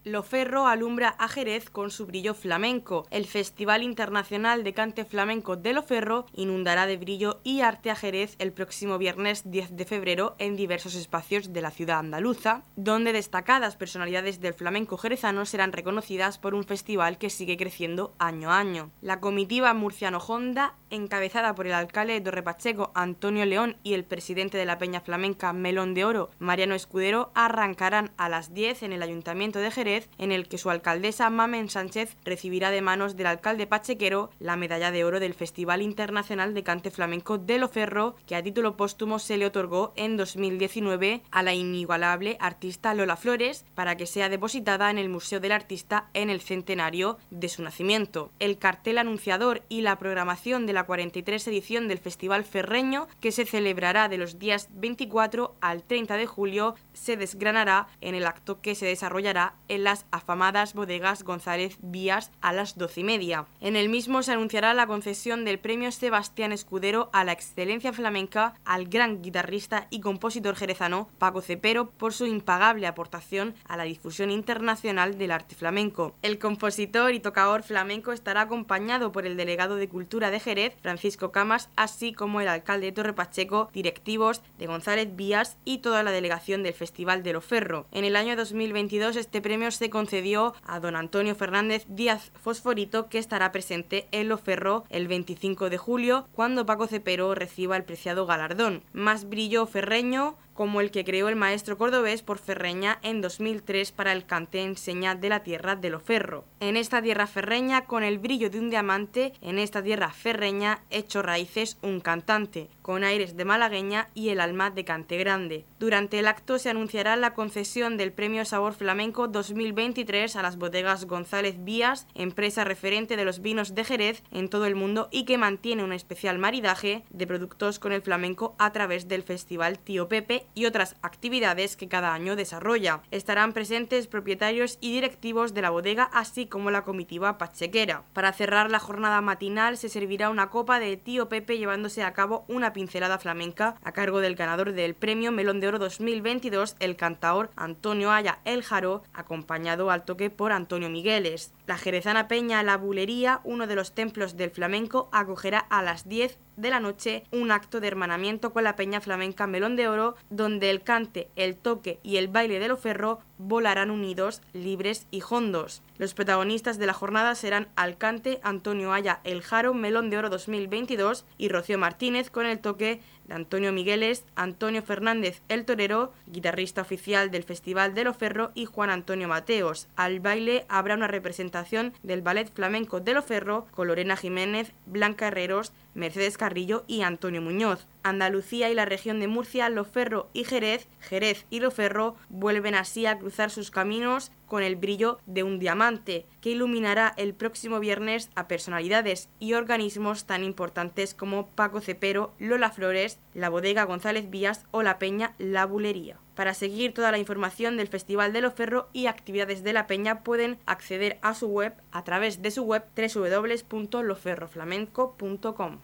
Loferro 0.09 0.67
alumbra 0.67 1.15
a 1.19 1.29
Jerez 1.29 1.69
con 1.69 1.91
su 1.91 2.07
brillo 2.07 2.33
flamenco. 2.33 3.07
El 3.11 3.27
Festival 3.27 3.83
Internacional 3.83 4.65
de 4.65 4.73
Cante 4.73 5.05
Flamenco 5.05 5.57
de 5.57 5.75
Loferro 5.75 6.25
inundará 6.35 6.87
de 6.87 6.97
brillo 6.97 7.41
y 7.45 7.61
arte 7.61 7.91
a 7.91 7.97
Jerez 7.97 8.35
el 8.39 8.53
próximo 8.53 8.97
viernes 8.97 9.51
10 9.51 9.77
de 9.77 9.85
febrero 9.85 10.35
en 10.39 10.57
diversos 10.57 10.95
espacios 10.95 11.53
de 11.53 11.61
la 11.61 11.71
ciudad 11.71 11.99
andaluza, 11.99 12.63
donde 12.77 13.13
destacadas 13.13 13.77
personalidades 13.77 14.41
del 14.41 14.55
flamenco 14.55 14.97
jerezano 14.97 15.45
serán 15.45 15.73
reconocidas 15.73 16.39
por 16.39 16.55
un 16.55 16.65
festival 16.65 17.19
que 17.19 17.31
sigue 17.31 17.57
creciendo 17.57 18.15
año 18.19 18.51
a 18.51 18.59
año. 18.59 18.91
La 19.03 19.21
comitiva 19.21 19.75
Murciano 19.75 20.19
Honda, 20.19 20.75
encabezada 20.91 21.55
por 21.55 21.67
el 21.67 21.75
alcalde 21.75 22.15
de 22.15 22.21
Torrepacheco 22.21 22.91
Antonio 22.95 23.45
León 23.47 23.77
y 23.83 23.95
el 23.95 24.05
presidente 24.05 24.59
de 24.59 24.65
la 24.65 24.79
Peña 24.79 25.01
Flamenca 25.01 25.53
Melón 25.53 25.95
de 25.95 26.05
Oro 26.05 26.31
Mariano 26.39 26.75
Escudero, 26.75 27.31
arrancarán 27.35 28.11
a 28.17 28.29
las 28.29 28.55
10 28.55 28.83
en 28.83 28.93
el 28.93 29.03
Ayuntamiento 29.03 29.59
de 29.59 29.71
Jerez 29.71 30.09
en 30.19 30.33
el 30.33 30.49
que 30.49 30.59
su 30.59 30.71
alcaldesa 30.71 31.31
Mamen 31.31 31.69
Sánchez 31.69 32.17
recibirá 32.25 32.71
de 32.71 32.83
manos 32.83 33.17
del 33.17 33.27
alcalde 33.27 33.67
pachequero 33.67 34.31
la 34.39 34.57
medalla 34.57 34.91
de 34.91 35.05
oro 35.05 35.21
del 35.21 35.35
Festival 35.35 35.83
Internacional 35.83 36.55
de 36.55 36.63
Cante 36.63 36.91
Flamenco 36.91 37.39
de 37.39 37.59
Loferro, 37.59 38.17
que 38.27 38.37
a 38.37 38.43
título 38.43 38.77
póstumo 38.77 39.19
se 39.19 39.37
le 39.37 39.47
otorgó 39.47 39.93
en 39.97 40.17
2019 40.17 41.23
a 41.31 41.43
la 41.43 41.55
inigualable 41.55 42.37
artista 42.41 42.95
Lola 42.95 43.17
Flores 43.17 43.65
para 43.75 43.97
que 43.97 44.07
sea 44.07 44.29
depositada 44.29 44.91
en 44.91 44.99
el 44.99 45.09
Museo 45.09 45.41
del 45.41 45.53
Artista 45.53 46.09
en 46.15 46.31
el 46.31 46.41
centenario 46.41 47.19
de 47.31 47.49
su 47.49 47.63
nacimiento. 47.63 48.31
El 48.39 48.59
cartel 48.59 48.99
anunciador 48.99 49.63
y 49.69 49.83
la 49.83 49.99
programación 49.99 50.67
de 50.67 50.73
la 50.73 50.78
43 50.85 51.47
edición 51.49 51.89
del 51.89 51.99
Festival 51.99 52.45
Ferreño, 52.45 53.09
que 53.21 53.33
se 53.33 53.45
celebrará 53.45 54.09
de 54.09 54.19
los 54.19 54.39
días 54.39 54.69
24 54.73 55.55
al 55.61 55.83
30 55.83 56.17
de 56.17 56.27
julio, 56.27 56.75
se 56.93 57.17
desgranará 57.17 57.89
en 58.01 58.15
el 58.15 58.27
acto 58.27 58.61
que 58.61 58.75
se 58.75 58.87
desarrollará 58.87 59.55
en 59.69 59.85
las 59.85 60.07
afamadas 60.11 60.75
bodegas 60.75 61.23
González 61.23 61.79
Vías 61.81 62.31
a 62.41 62.53
las 62.53 62.77
doce 62.77 63.01
y 63.01 63.05
media. 63.05 63.47
En 63.61 63.77
el 63.77 63.89
mismo 63.89 64.23
se 64.23 64.33
anunciará 64.33 64.75
la 64.75 64.87
concesión 64.87 65.45
del 65.45 65.59
premio 65.59 65.93
Sebastián 65.93 66.53
Escudero 66.53 67.11
a 67.13 67.25
la 67.25 67.33
excelencia 67.33 67.93
flamenca 67.93 68.55
al 68.65 68.87
gran 68.87 69.23
guitarrista 69.23 69.87
y 69.91 70.01
compositor 70.01 70.57
jerezano 70.57 71.09
Paco 71.19 71.41
Cepero 71.41 71.91
por 71.91 72.13
su 72.13 72.27
impagable 72.27 72.87
aportación 72.87 73.55
a 73.67 73.77
la 73.77 73.85
difusión 73.85 74.31
internacional 74.31 75.19
del 75.19 75.31
arte 75.31 75.55
flamenco. 75.55 76.15
El 76.23 76.39
compositor 76.39 77.13
y 77.13 77.21
tocador 77.21 77.63
flamenco 77.63 78.13
estará 78.13 78.43
acompañado 78.43 79.13
por 79.13 79.27
el 79.27 79.37
delegado 79.37 79.77
de 79.77 79.89
Cultura 79.89 80.31
de 80.31 80.41
Jerez, 80.41 80.68
Francisco 80.83 81.33
Camas, 81.33 81.69
así 81.77 82.13
como 82.13 82.41
el 82.41 82.49
alcalde 82.49 82.87
de 82.87 82.93
Torre 82.93 83.13
Pacheco, 83.13 83.71
directivos 83.73 84.43
de 84.59 84.67
González 84.67 85.15
Vías 85.17 85.57
y 85.65 85.79
toda 85.79 86.03
la 86.03 86.11
delegación 86.11 86.63
del 86.63 86.75
Festival 86.75 87.23
de 87.23 87.33
Loferro. 87.33 87.87
En 87.93 88.05
el 88.05 88.17
año 88.17 88.37
2022 88.37 89.17
este 89.17 89.41
premio 89.41 89.71
se 89.71 89.91
concedió 89.91 90.55
a 90.65 90.81
don 90.81 90.97
Antonio 90.97 91.35
Fernández 91.35 91.85
Díaz 91.89 92.33
Fosforito, 92.43 93.09
que 93.09 93.19
estará 93.19 93.53
presente 93.53 94.09
en 94.13 94.29
Loferro 94.29 94.85
el 94.91 95.09
25 95.09 95.71
de 95.71 95.79
julio, 95.79 96.29
cuando 96.33 96.67
Paco 96.67 96.87
Cepero 96.87 97.35
reciba 97.35 97.77
el 97.77 97.85
preciado 97.85 98.27
galardón. 98.27 98.83
Más 98.93 99.29
brillo 99.29 99.67
ferreño, 99.67 100.37
como 100.59 100.81
el 100.81 100.91
que 100.91 101.05
creó 101.05 101.29
el 101.29 101.37
maestro 101.37 101.79
cordobés 101.79 102.23
por 102.23 102.41
Ferreña 102.41 102.99
en 103.03 103.21
2003 103.21 103.93
para 103.93 104.11
el 104.11 104.27
cante 104.27 104.61
enseña 104.65 105.15
de 105.15 105.29
la 105.29 105.45
tierra 105.45 105.77
de 105.77 105.89
Loferro. 105.89 106.47
En 106.59 106.77
esta 106.77 107.01
tierra 107.01 107.29
ferreña, 107.29 107.85
con 107.85 108.03
el 108.03 108.19
brillo 108.19 108.51
de 108.51 108.59
un 108.59 108.69
diamante, 108.69 109.35
en 109.41 109.61
esta 109.61 109.85
tierra 109.85 110.11
ferreña, 110.11 110.81
hecho 110.91 111.23
raíces 111.23 111.79
un 111.81 112.01
cantante, 112.01 112.69
con 112.83 113.05
aires 113.05 113.37
de 113.37 113.45
malagueña 113.45 114.09
y 114.15 114.31
el 114.31 114.41
alma 114.41 114.71
de 114.71 114.85
cante 114.85 115.17
grande. 115.17 115.65
Durante 115.79 116.19
el 116.19 116.27
acto 116.27 116.59
se 116.59 116.71
anunciará 116.71 117.15
la 117.15 117.35
concesión 117.35 117.97
del 117.97 118.11
Premio 118.11 118.45
Sabor 118.45 118.75
Flamenco 118.75 119.29
2023 119.29 120.35
a 120.35 120.43
las 120.43 120.57
bodegas 120.57 121.05
González 121.05 121.55
Vías, 121.63 122.09
empresa 122.17 122.65
referente 122.65 123.17
de 123.17 123.25
los 123.25 123.43
vinos 123.43 123.77
de 123.77 123.85
Jerez 123.85 124.25
en 124.33 124.49
todo 124.49 124.67
el 124.67 124.75
mundo 124.75 125.09
y 125.13 125.25
que 125.25 125.39
mantiene 125.39 125.85
un 125.85 125.93
especial 125.93 126.39
maridaje 126.39 127.05
de 127.11 127.29
productos 127.29 127.79
con 127.79 127.93
el 127.93 128.03
flamenco 128.03 128.57
a 128.59 128.73
través 128.73 129.07
del 129.07 129.23
Festival 129.23 129.79
Tío 129.79 130.09
Pepe 130.09 130.48
y 130.55 130.67
otras 130.67 130.97
actividades 131.03 131.77
que 131.77 131.89
cada 131.89 132.15
año 132.15 132.37
desarrolla. 132.37 133.03
Estarán 133.11 133.53
presentes 133.53 134.07
propietarios 134.07 134.79
y 134.81 134.93
directivos 134.93 135.55
de 135.55 135.63
la 135.63 135.71
bodega, 135.71 136.05
así 136.13 136.47
como 136.47 136.71
la 136.71 136.85
comitiva 136.85 137.39
pachequera. 137.39 138.03
Para 138.13 138.33
cerrar 138.33 138.71
la 138.71 138.79
jornada 138.79 139.21
matinal 139.21 139.77
se 139.77 139.89
servirá 139.89 140.31
una 140.31 140.51
copa 140.51 140.81
de 140.81 140.97
Tío 140.97 141.29
Pepe 141.29 141.59
llevándose 141.59 142.03
a 142.03 142.13
cabo 142.13 142.45
una 142.49 142.73
pincelada 142.73 143.19
flamenca 143.19 143.77
a 143.83 143.93
cargo 143.93 144.21
del 144.21 144.37
ganador 144.37 144.73
del 144.73 144.95
premio 144.95 145.33
Melón 145.33 145.61
de 145.61 145.69
Oro 145.69 145.79
2022, 145.79 146.77
el 146.81 146.97
cantaor 146.97 147.51
Antonio 147.57 148.11
Aya 148.11 148.41
El 148.45 148.63
Jaro, 148.63 149.03
acompañado 149.13 149.91
al 149.91 150.05
toque 150.05 150.31
por 150.31 150.53
Antonio 150.53 150.91
Migueles. 150.91 151.53
La 151.67 151.79
jerezana 151.79 152.29
Peña 152.29 152.63
La 152.63 152.77
Bulería, 152.77 153.41
uno 153.45 153.67
de 153.67 153.75
los 153.75 153.95
templos 153.95 154.37
del 154.37 154.51
flamenco, 154.51 155.09
acogerá 155.13 155.59
a 155.59 155.83
las 155.83 156.09
10 156.09 156.39
de 156.59 156.71
la 156.71 156.81
noche 156.81 157.25
un 157.33 157.51
acto 157.51 157.81
de 157.81 157.89
hermanamiento 157.89 158.53
con 158.53 158.65
la 158.65 158.77
Peña 158.77 159.01
Flamenca 159.01 159.47
Melón 159.47 159.77
de 159.77 159.89
Oro, 159.89 160.17
donde 160.29 160.71
el 160.71 160.83
cante, 160.83 161.29
el 161.37 161.57
toque 161.57 162.01
y 162.03 162.17
el 162.17 162.29
baile 162.29 162.59
de 162.59 162.69
lo 162.69 162.77
ferro 162.77 163.21
volarán 163.39 163.91
unidos, 163.91 164.43
libres 164.53 165.07
y 165.11 165.23
hondos. 165.29 165.83
Los 165.97 166.15
protagonistas 166.15 166.79
de 166.79 166.87
la 166.87 166.93
jornada 166.93 167.35
serán 167.35 167.69
Alcante, 167.77 168.41
Antonio 168.43 168.93
Aya, 168.93 169.21
El 169.25 169.43
Jaro, 169.43 169.75
Melón 169.75 170.11
de 170.11 170.19
Oro 170.19 170.29
2022 170.29 171.25
y 171.39 171.49
Rocío 171.49 171.79
Martínez 171.79 172.31
con 172.31 172.47
el 172.47 172.59
toque 172.61 173.01
de 173.27 173.35
Antonio 173.35 173.73
Migueles, 173.73 174.25
Antonio 174.37 174.83
Fernández 174.83 175.43
El 175.49 175.65
Torero, 175.65 176.13
guitarrista 176.27 176.83
oficial 176.83 177.31
del 177.31 177.45
Festival 177.45 177.95
de 177.95 178.05
Loferro 178.05 178.51
y 178.55 178.65
Juan 178.65 178.91
Antonio 178.91 179.29
Mateos. 179.29 179.89
Al 179.97 180.21
baile 180.21 180.65
habrá 180.69 180.95
una 180.95 181.09
representación 181.09 181.93
del 182.03 182.23
Ballet 182.23 182.53
Flamenco 182.53 183.01
de 183.01 183.15
Loferro 183.15 183.67
con 183.71 183.89
Lorena 183.89 184.17
Jiménez, 184.17 184.73
Blanca 184.87 185.29
Herreros, 185.29 185.73
Mercedes 185.95 186.39
Carrillo 186.39 186.85
y 186.87 187.03
Antonio 187.03 187.43
Muñoz. 187.43 187.87
Andalucía 188.09 188.71
y 188.71 188.75
la 188.75 188.85
región 188.85 189.21
de 189.21 189.29
Murcia, 189.29 189.69
Loferro 189.69 190.29
y 190.33 190.45
Jerez, 190.45 190.89
Jerez 191.01 191.47
y 191.51 191.61
Loferro 191.61 192.17
vuelven 192.29 192.75
así 192.75 193.07
a 193.07 193.19
cruzar 193.19 193.51
sus 193.51 193.71
caminos 193.71 194.33
con 194.47 194.63
el 194.63 194.77
brillo 194.77 195.19
de 195.27 195.43
un 195.43 195.59
diamante, 195.59 196.27
que 196.41 196.51
iluminará 196.51 197.13
el 197.17 197.35
próximo 197.35 197.81
viernes 197.81 198.31
a 198.35 198.49
personalidades 198.49 199.29
y 199.39 199.53
organismos 199.55 200.25
tan 200.25 200.43
importantes 200.43 201.15
como 201.15 201.49
Paco 201.49 201.81
Cepero, 201.81 202.33
Lola 202.39 202.71
Flores, 202.71 203.19
la 203.35 203.51
bodega 203.51 203.85
González 203.85 204.31
Vías 204.31 204.65
o 204.71 204.83
la 204.83 204.99
Peña 204.99 205.35
La 205.39 205.67
Bulería. 205.67 206.17
Para 206.35 206.55
seguir 206.55 206.95
toda 206.95 207.11
la 207.11 207.19
información 207.19 207.77
del 207.77 207.89
Festival 207.89 208.33
de 208.33 208.41
Loferro 208.41 208.89
y 208.93 209.07
actividades 209.07 209.65
de 209.65 209.73
la 209.73 209.87
Peña 209.87 210.23
pueden 210.23 210.59
acceder 210.67 211.19
a 211.21 211.35
su 211.35 211.49
web 211.49 211.75
a 211.93 212.05
través 212.05 212.43
de 212.43 212.51
su 212.51 212.63
web 212.63 212.85
www.loferroflamenco.com. 212.97 215.79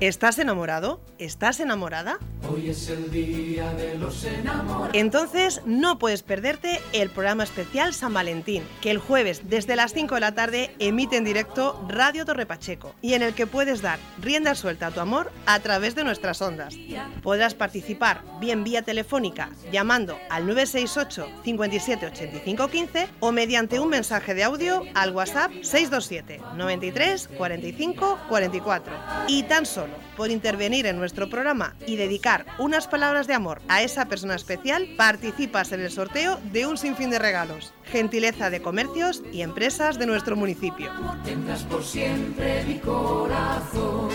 ¿Estás 0.00 0.38
enamorado? 0.38 1.00
¿Estás 1.18 1.60
enamorada? 1.60 2.18
Hoy 2.48 2.70
es 2.70 2.88
el 2.88 3.10
día 3.10 3.70
de 3.74 3.98
los 3.98 4.24
enamorados. 4.24 4.88
Entonces 4.94 5.60
no 5.66 5.98
puedes 5.98 6.22
perderte 6.22 6.80
el 6.94 7.10
programa 7.10 7.44
especial 7.44 7.92
San 7.92 8.14
Valentín, 8.14 8.62
que 8.80 8.90
el 8.90 8.98
jueves 8.98 9.42
desde 9.50 9.76
las 9.76 9.92
5 9.92 10.14
de 10.14 10.20
la 10.22 10.34
tarde 10.34 10.74
emite 10.78 11.18
en 11.18 11.24
directo 11.24 11.84
Radio 11.86 12.24
Torre 12.24 12.46
Pacheco 12.46 12.94
y 13.02 13.12
en 13.12 13.22
el 13.22 13.34
que 13.34 13.46
puedes 13.46 13.82
dar 13.82 13.98
rienda 14.22 14.54
suelta 14.54 14.86
a 14.86 14.90
tu 14.90 15.00
amor 15.00 15.30
a 15.44 15.60
través 15.60 15.94
de 15.94 16.04
nuestras 16.04 16.40
ondas. 16.40 16.74
Podrás 17.22 17.54
participar 17.54 18.22
bien 18.40 18.64
vía 18.64 18.80
telefónica 18.80 19.50
llamando 19.70 20.18
al 20.30 20.46
968 20.46 21.28
57 21.44 22.06
85 22.06 22.68
15 22.68 23.08
o 23.20 23.32
mediante 23.32 23.80
un 23.80 23.90
mensaje 23.90 24.32
de 24.32 24.44
audio 24.44 24.82
al 24.94 25.14
WhatsApp 25.14 25.52
627 25.62 26.40
93 26.56 27.28
45 27.36 28.18
44. 28.30 28.94
Y 29.28 29.39
tan 29.42 29.66
solo 29.66 29.94
por 30.16 30.30
intervenir 30.30 30.86
en 30.86 30.98
nuestro 30.98 31.28
programa 31.28 31.74
y 31.86 31.96
dedicar 31.96 32.46
unas 32.58 32.86
palabras 32.86 33.26
de 33.26 33.34
amor 33.34 33.60
a 33.68 33.82
esa 33.82 34.06
persona 34.06 34.34
especial, 34.34 34.88
participas 34.96 35.72
en 35.72 35.80
el 35.80 35.90
sorteo 35.90 36.38
de 36.52 36.66
un 36.66 36.76
sinfín 36.76 37.10
de 37.10 37.18
regalos. 37.18 37.72
Gentileza 37.84 38.50
de 38.50 38.62
comercios 38.62 39.22
y 39.32 39.42
empresas 39.42 39.98
de 39.98 40.06
nuestro 40.06 40.36
municipio. 40.36 40.90
Tendrás 41.24 41.64
por 41.64 41.84
siempre 41.84 42.64
mi 42.64 42.78
corazón. 42.78 44.10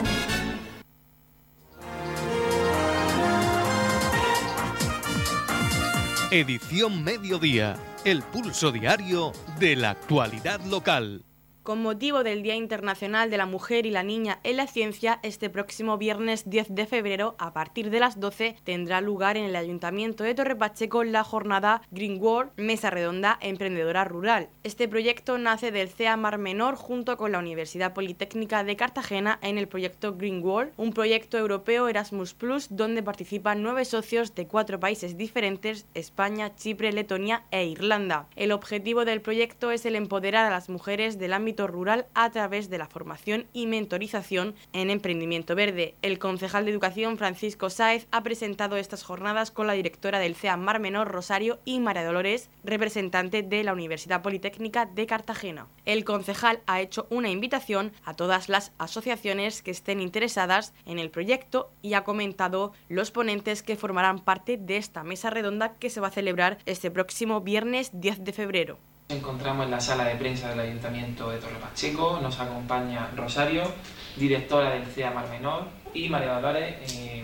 Edición 6.32 7.04
Mediodía, 7.04 7.78
el 8.04 8.22
pulso 8.22 8.72
diario 8.72 9.32
de 9.60 9.76
la 9.76 9.92
actualidad 9.92 10.60
local. 10.66 11.24
Con 11.66 11.82
motivo 11.82 12.24
del 12.24 12.44
Día 12.44 12.54
Internacional 12.54 13.32
de 13.32 13.38
la 13.38 13.48
Mujer 13.48 13.88
y 13.88 13.90
la 13.90 14.04
Niña 14.04 14.40
en 14.44 14.58
la 14.58 14.68
Ciencia, 14.68 15.20
este 15.24 15.50
próximo 15.50 15.98
viernes 15.98 16.48
10 16.48 16.76
de 16.76 16.86
febrero, 16.86 17.34
a 17.40 17.54
partir 17.54 17.90
de 17.90 18.00
las 18.00 18.20
12, 18.20 18.56
tendrá 18.64 19.02
lugar 19.02 19.36
en 19.36 19.46
el 19.46 19.56
Ayuntamiento 19.56 20.24
de 20.24 20.36
Torre 20.36 20.56
Pacheco 20.56 21.04
la 21.04 21.24
jornada 21.24 21.82
Green 21.90 22.22
World 22.22 22.52
Mesa 22.56 22.92
Redonda 22.92 23.40
Emprendedora 23.42 24.04
Rural. 24.04 24.50
Este 24.64 24.88
proyecto 24.88 25.40
nace 25.40 25.72
del 25.72 25.90
CEA 25.90 26.18
Mar 26.18 26.38
Menor 26.38 26.76
junto 26.76 27.18
con 27.18 27.32
la 27.32 27.40
Universidad 27.40 27.94
Politécnica 27.96 28.64
de 28.64 28.76
Cartagena 28.76 29.40
en 29.42 29.58
el 29.58 29.68
proyecto 29.68 30.16
Green 30.16 30.44
World, 30.44 30.72
un 30.78 30.94
proyecto 30.94 31.40
europeo 31.40 31.88
Erasmus 31.88 32.36
Plus 32.36 32.68
donde 32.70 33.02
participan 33.02 33.64
nueve 33.64 33.86
socios 33.86 34.36
de 34.36 34.46
cuatro 34.46 34.80
países 34.80 35.18
diferentes, 35.18 35.88
España, 35.96 36.54
Chipre, 36.56 36.94
Letonia 36.94 37.46
e 37.50 37.66
Irlanda. 37.66 38.28
El 38.36 38.52
objetivo 38.52 39.04
del 39.04 39.22
proyecto 39.22 39.72
es 39.72 39.88
el 39.88 39.96
empoderar 39.96 40.46
a 40.46 40.52
las 40.52 40.70
mujeres 40.70 41.18
del 41.18 41.34
ámbito 41.34 41.55
rural 41.56 42.06
a 42.14 42.30
través 42.30 42.70
de 42.70 42.78
la 42.78 42.88
formación 42.88 43.46
y 43.54 43.68
mentorización 43.68 44.56
en 44.74 44.90
emprendimiento 44.90 45.56
verde. 45.56 45.96
El 46.02 46.20
concejal 46.20 46.66
de 46.66 46.72
Educación 46.72 47.18
Francisco 47.18 47.70
Sáez 47.70 48.08
ha 48.12 48.24
presentado 48.24 48.78
estas 48.78 49.04
jornadas 49.04 49.52
con 49.52 49.68
la 49.68 49.74
directora 49.74 50.20
del 50.20 50.36
CEA 50.36 50.58
Mar 50.58 50.80
Menor 50.80 51.10
Rosario 51.10 51.60
y 51.66 51.80
María 51.80 52.06
Dolores, 52.06 52.50
representante 52.64 53.44
de 53.44 53.64
la 53.64 53.74
Universidad 53.74 54.22
Politécnica 54.22 54.86
de 54.86 55.08
Cartagena. 55.08 55.68
El 55.86 56.04
concejal 56.04 56.60
ha 56.68 56.82
hecho 56.82 57.08
una 57.10 57.30
invitación 57.30 57.94
a 58.04 58.14
todas 58.14 58.50
las 58.50 58.72
asociaciones 58.78 59.62
que 59.62 59.72
estén 59.72 60.02
interesadas 60.02 60.74
en 60.86 61.00
el 61.00 61.10
proyecto 61.10 61.72
y 61.82 61.94
ha 61.94 62.04
comentado 62.04 62.74
los 62.90 63.12
ponentes 63.12 63.64
que 63.64 63.76
formarán 63.76 64.20
parte 64.20 64.58
de 64.58 64.78
esta 64.78 65.04
mesa 65.04 65.30
redonda 65.30 65.74
que 65.74 65.90
se 65.90 66.02
va 66.02 66.08
a 66.08 66.12
celebrar 66.12 66.58
este 66.66 66.92
próximo 66.92 67.42
viernes 67.42 67.92
10 67.94 68.24
de 68.24 68.34
febrero. 68.34 68.80
Nos 69.08 69.20
encontramos 69.20 69.66
en 69.66 69.72
la 69.72 69.80
sala 69.80 70.06
de 70.06 70.16
prensa 70.16 70.50
del 70.50 70.62
Ayuntamiento 70.62 71.30
de 71.30 71.38
Torre 71.38 71.60
Pacheco, 71.62 72.20
nos 72.24 72.40
acompaña 72.40 73.12
Rosario, 73.16 73.72
directora 74.16 74.72
del 74.72 74.88
CEA 74.88 75.12
Mar 75.12 75.30
Menor, 75.30 75.68
y 75.94 76.10
María 76.10 76.34
Dolores, 76.34 76.92
eh, 76.96 77.24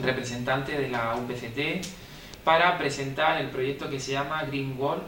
representante 0.00 0.76
de 0.76 0.88
la 0.88 1.14
UPCT, 1.14 1.86
para 2.42 2.76
presentar 2.76 3.40
el 3.40 3.50
proyecto 3.50 3.88
que 3.88 4.00
se 4.00 4.12
llama 4.12 4.42
Green 4.42 4.74
World, 4.76 5.04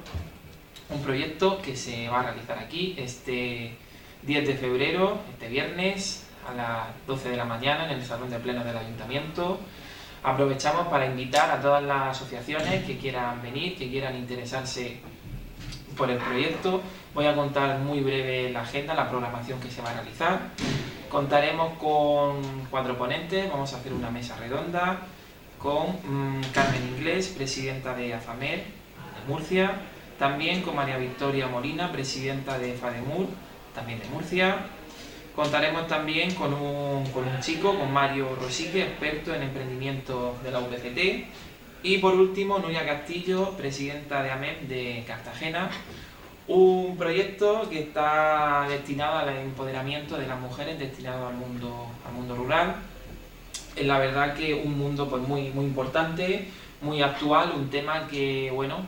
un 0.90 1.02
proyecto 1.02 1.60
que 1.60 1.74
se 1.74 2.08
va 2.08 2.20
a 2.20 2.22
realizar 2.30 2.60
aquí 2.60 2.94
este 2.96 3.76
10 4.22 4.46
de 4.46 4.54
febrero, 4.54 5.18
este 5.32 5.48
viernes, 5.48 6.28
a 6.48 6.54
las 6.54 7.06
12 7.08 7.30
de 7.30 7.36
la 7.36 7.44
mañana 7.44 7.86
en 7.86 7.98
el 7.98 8.04
Salón 8.04 8.30
de 8.30 8.38
Pleno 8.38 8.62
del 8.62 8.76
Ayuntamiento. 8.76 9.58
Aprovechamos 10.22 10.86
para 10.86 11.06
invitar 11.06 11.50
a 11.50 11.60
todas 11.60 11.82
las 11.82 12.16
asociaciones 12.16 12.84
que 12.84 12.98
quieran 12.98 13.42
venir, 13.42 13.76
que 13.76 13.90
quieran 13.90 14.16
interesarse 14.16 15.00
por 15.96 16.10
el 16.10 16.18
proyecto. 16.18 16.80
Voy 17.14 17.26
a 17.26 17.34
contar 17.34 17.78
muy 17.78 18.00
breve 18.00 18.50
la 18.50 18.62
agenda, 18.62 18.94
la 18.94 19.08
programación 19.08 19.60
que 19.60 19.70
se 19.70 19.82
va 19.82 19.90
a 19.90 19.94
realizar. 19.94 20.40
Contaremos 21.10 21.78
con 21.78 22.42
cuatro 22.70 22.96
ponentes, 22.96 23.50
vamos 23.50 23.72
a 23.74 23.76
hacer 23.76 23.92
una 23.92 24.10
mesa 24.10 24.36
redonda 24.38 25.00
con 25.58 25.98
mmm, 26.02 26.40
Carmen 26.52 26.82
Inglés, 26.96 27.28
presidenta 27.28 27.94
de 27.94 28.14
AFAMER 28.14 28.58
de 28.58 29.28
Murcia, 29.28 29.70
también 30.18 30.62
con 30.62 30.74
María 30.74 30.96
Victoria 30.96 31.46
Molina, 31.46 31.92
presidenta 31.92 32.58
de 32.58 32.74
FADEMUR, 32.74 33.28
también 33.74 34.00
de 34.00 34.08
Murcia. 34.08 34.56
Contaremos 35.36 35.86
también 35.86 36.34
con 36.34 36.52
un, 36.52 37.06
con 37.06 37.26
un 37.26 37.40
chico, 37.40 37.78
con 37.78 37.92
Mario 37.92 38.36
Rosique, 38.40 38.82
experto 38.82 39.34
en 39.34 39.42
emprendimiento 39.42 40.36
de 40.42 40.50
la 40.50 40.60
UPCT, 40.60 41.26
y 41.82 41.98
por 41.98 42.14
último, 42.14 42.58
Nuria 42.58 42.86
Castillo, 42.86 43.50
presidenta 43.56 44.22
de 44.22 44.30
AMEP 44.30 44.62
de 44.62 45.04
Cartagena, 45.06 45.70
un 46.48 46.96
proyecto 46.96 47.68
que 47.68 47.80
está 47.80 48.66
destinado 48.68 49.18
al 49.18 49.36
empoderamiento 49.36 50.16
de 50.16 50.26
las 50.26 50.40
mujeres, 50.40 50.78
destinado 50.78 51.28
al 51.28 51.34
mundo, 51.34 51.88
al 52.06 52.12
mundo 52.14 52.36
rural. 52.36 52.76
Es 53.74 53.86
la 53.86 53.98
verdad 53.98 54.34
que 54.34 54.54
un 54.54 54.78
mundo 54.78 55.08
pues, 55.08 55.22
muy, 55.22 55.50
muy 55.50 55.64
importante, 55.64 56.48
muy 56.82 57.02
actual, 57.02 57.52
un 57.56 57.70
tema 57.70 58.06
que, 58.06 58.50
bueno, 58.54 58.86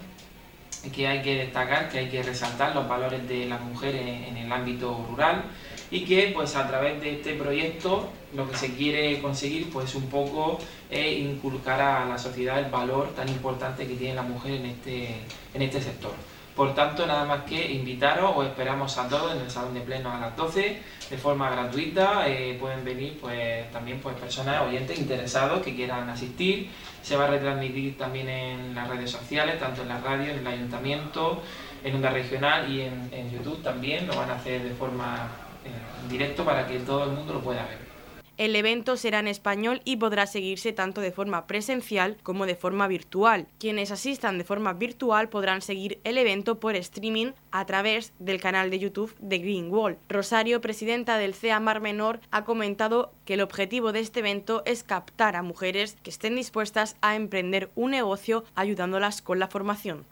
que 0.94 1.06
hay 1.08 1.22
que 1.22 1.36
destacar, 1.36 1.88
que 1.88 1.98
hay 1.98 2.08
que 2.08 2.22
resaltar 2.22 2.74
los 2.74 2.86
valores 2.88 3.26
de 3.28 3.46
las 3.46 3.60
mujeres 3.60 4.28
en 4.28 4.36
el 4.36 4.52
ámbito 4.52 5.04
rural 5.08 5.44
y 5.90 6.04
que 6.04 6.32
pues 6.34 6.56
a 6.56 6.66
través 6.66 7.00
de 7.00 7.14
este 7.14 7.34
proyecto 7.34 8.08
lo 8.34 8.48
que 8.50 8.56
se 8.56 8.74
quiere 8.74 9.20
conseguir 9.20 9.70
pues 9.70 9.94
un 9.94 10.08
poco 10.08 10.58
inculcar 10.90 11.80
a 11.80 12.04
la 12.04 12.18
sociedad 12.18 12.58
el 12.58 12.70
valor 12.70 13.14
tan 13.14 13.28
importante 13.28 13.86
que 13.86 13.94
tiene 13.94 14.14
la 14.14 14.22
mujer 14.22 14.52
en 14.52 14.66
este, 14.66 15.08
en 15.54 15.62
este 15.62 15.80
sector. 15.80 16.12
Por 16.54 16.72
tanto, 16.72 17.04
nada 17.04 17.24
más 17.24 17.42
que 17.44 17.72
invitaros, 17.72 18.32
os 18.36 18.46
esperamos 18.46 18.96
a 18.96 19.08
todos 19.08 19.34
en 19.34 19.40
el 19.40 19.50
salón 19.50 19.74
de 19.74 19.80
pleno 19.80 20.12
a 20.12 20.20
las 20.20 20.36
12 20.36 20.80
de 21.10 21.18
forma 21.18 21.50
gratuita. 21.50 22.28
Eh, 22.28 22.56
pueden 22.60 22.84
venir 22.84 23.18
pues 23.20 23.70
también 23.72 23.98
pues 24.00 24.14
personas, 24.14 24.62
oyentes 24.62 24.96
interesados 24.96 25.62
que 25.62 25.74
quieran 25.74 26.08
asistir. 26.08 26.70
Se 27.02 27.16
va 27.16 27.24
a 27.24 27.30
retransmitir 27.30 27.98
también 27.98 28.28
en 28.28 28.74
las 28.74 28.88
redes 28.88 29.10
sociales, 29.10 29.58
tanto 29.58 29.82
en 29.82 29.88
la 29.88 29.98
radio, 29.98 30.30
en 30.30 30.38
el 30.38 30.46
ayuntamiento, 30.46 31.42
en 31.82 31.96
Onda 31.96 32.10
Regional 32.10 32.70
y 32.70 32.82
en, 32.82 33.10
en 33.12 33.32
YouTube 33.32 33.60
también. 33.60 34.06
Lo 34.06 34.14
van 34.14 34.30
a 34.30 34.34
hacer 34.34 34.62
de 34.62 34.74
forma 34.74 35.28
en 35.64 36.08
directo 36.08 36.44
para 36.44 36.66
que 36.66 36.78
todo 36.80 37.04
el 37.04 37.10
mundo 37.10 37.34
lo 37.34 37.40
pueda 37.40 37.64
ver. 37.66 37.94
El 38.36 38.56
evento 38.56 38.96
será 38.96 39.20
en 39.20 39.28
español 39.28 39.80
y 39.84 39.96
podrá 39.96 40.26
seguirse 40.26 40.72
tanto 40.72 41.00
de 41.00 41.12
forma 41.12 41.46
presencial 41.46 42.16
como 42.24 42.46
de 42.46 42.56
forma 42.56 42.88
virtual. 42.88 43.46
Quienes 43.60 43.92
asistan 43.92 44.38
de 44.38 44.44
forma 44.44 44.72
virtual 44.72 45.28
podrán 45.28 45.62
seguir 45.62 46.00
el 46.02 46.18
evento 46.18 46.58
por 46.58 46.74
streaming 46.74 47.30
a 47.52 47.64
través 47.64 48.12
del 48.18 48.40
canal 48.40 48.70
de 48.70 48.80
YouTube 48.80 49.14
de 49.20 49.38
Green 49.38 49.70
Wall. 49.70 49.98
Rosario, 50.08 50.60
presidenta 50.60 51.16
del 51.16 51.34
CEA 51.34 51.60
Mar 51.60 51.80
Menor, 51.80 52.18
ha 52.32 52.44
comentado 52.44 53.12
que 53.24 53.34
el 53.34 53.40
objetivo 53.40 53.92
de 53.92 54.00
este 54.00 54.18
evento 54.18 54.64
es 54.66 54.82
captar 54.82 55.36
a 55.36 55.42
mujeres 55.42 55.96
que 56.02 56.10
estén 56.10 56.34
dispuestas 56.34 56.96
a 57.02 57.14
emprender 57.14 57.70
un 57.76 57.92
negocio 57.92 58.42
ayudándolas 58.56 59.22
con 59.22 59.38
la 59.38 59.46
formación. 59.46 60.04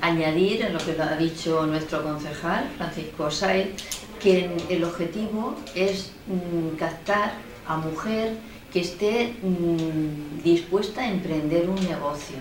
Añadir 0.00 0.62
en 0.62 0.72
lo 0.72 0.78
que 0.78 0.96
ha 0.98 1.16
dicho 1.16 1.66
nuestro 1.66 2.02
concejal, 2.02 2.70
Francisco 2.78 3.30
Saez, 3.30 4.07
que 4.20 4.50
el 4.68 4.84
objetivo 4.84 5.54
es 5.74 6.12
mm, 6.26 6.76
captar 6.76 7.34
a 7.66 7.76
mujer 7.76 8.36
que 8.72 8.80
esté 8.80 9.34
mmm, 9.42 10.42
dispuesta 10.42 11.02
a 11.02 11.08
emprender 11.08 11.68
un 11.68 11.82
negocio. 11.86 12.36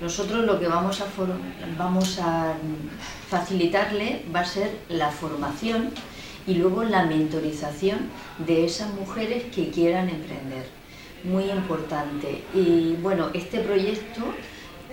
Nosotros 0.00 0.44
lo 0.44 0.60
que 0.60 0.68
vamos 0.68 1.00
a, 1.00 1.06
vamos 1.78 2.18
a 2.18 2.54
facilitarle 3.28 4.22
va 4.34 4.40
a 4.40 4.44
ser 4.44 4.70
la 4.88 5.10
formación 5.10 5.90
y 6.46 6.54
luego 6.54 6.84
la 6.84 7.04
mentorización 7.06 7.98
de 8.38 8.66
esas 8.66 8.92
mujeres 8.94 9.44
que 9.54 9.70
quieran 9.70 10.08
emprender. 10.08 10.68
Muy 11.24 11.50
importante. 11.50 12.42
Y 12.54 12.94
bueno, 13.02 13.30
este 13.32 13.60
proyecto 13.60 14.20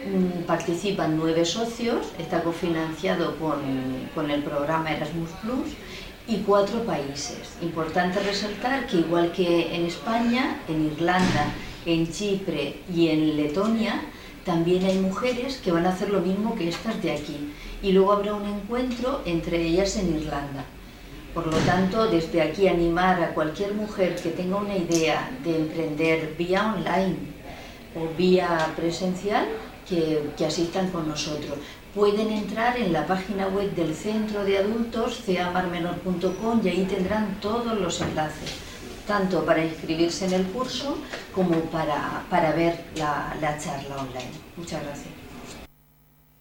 mm, 0.08 0.44
participan 0.46 1.18
nueve 1.18 1.46
socios, 1.46 2.08
está 2.18 2.42
cofinanciado 2.42 3.36
con, 3.38 3.60
con 4.16 4.32
el 4.32 4.42
programa 4.42 4.92
Erasmus 4.92 5.30
y 6.28 6.38
cuatro 6.38 6.84
países. 6.84 7.58
Importante 7.62 8.20
resaltar 8.20 8.88
que 8.88 8.98
igual 8.98 9.32
que 9.32 9.76
en 9.76 9.86
España, 9.86 10.62
en 10.68 10.86
Irlanda, 10.86 11.54
en 11.86 12.12
Chipre 12.12 12.80
y 12.94 13.10
en 13.10 13.36
Letonia, 13.38 14.02
también 14.46 14.86
hay 14.86 15.00
mujeres 15.00 15.58
que 15.58 15.72
van 15.72 15.86
a 15.86 15.90
hacer 15.90 16.10
lo 16.10 16.22
mismo 16.22 16.56
que 16.56 16.70
estas 16.70 17.02
de 17.02 17.12
aquí. 17.12 17.54
Y 17.82 17.92
luego 17.92 18.14
habrá 18.14 18.34
un 18.34 18.46
encuentro 18.46 19.22
entre 19.26 19.62
ellas 19.62 19.96
en 19.98 20.16
Irlanda. 20.16 20.66
Por 21.34 21.48
lo 21.48 21.58
tanto, 21.60 22.08
desde 22.08 22.42
aquí 22.42 22.68
animar 22.68 23.22
a 23.22 23.34
cualquier 23.34 23.74
mujer 23.74 24.16
que 24.16 24.30
tenga 24.30 24.58
una 24.58 24.78
idea 24.78 25.32
de 25.44 25.58
emprender 25.58 26.36
vía 26.38 26.74
online 26.74 27.16
o 27.96 28.16
vía 28.18 28.72
presencial, 28.76 29.48
que, 29.90 30.30
que 30.38 30.46
asistan 30.46 30.90
con 30.92 31.08
nosotros 31.08 31.58
pueden 31.94 32.32
entrar 32.32 32.78
en 32.78 32.92
la 32.94 33.06
página 33.06 33.48
web 33.48 33.74
del 33.76 33.94
Centro 33.96 34.44
de 34.44 34.58
Adultos, 34.58 35.22
ceamarmenor.com, 35.26 36.62
y 36.64 36.70
ahí 36.70 36.86
tendrán 36.86 37.40
todos 37.40 37.80
los 37.80 38.02
enlaces, 38.02 38.56
tanto 39.08 39.46
para 39.46 39.64
inscribirse 39.64 40.26
en 40.26 40.34
el 40.34 40.46
curso 40.48 40.98
como 41.34 41.60
para, 41.66 42.24
para 42.30 42.54
ver 42.54 42.86
la, 42.96 43.36
la 43.40 43.58
charla 43.58 43.98
online. 43.98 44.32
Muchas 44.58 44.84
gracias. 44.84 45.14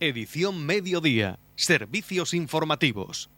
Edición 0.00 0.64
Mediodía. 0.66 1.38
Servicios 1.54 2.34
informativos. 2.34 3.30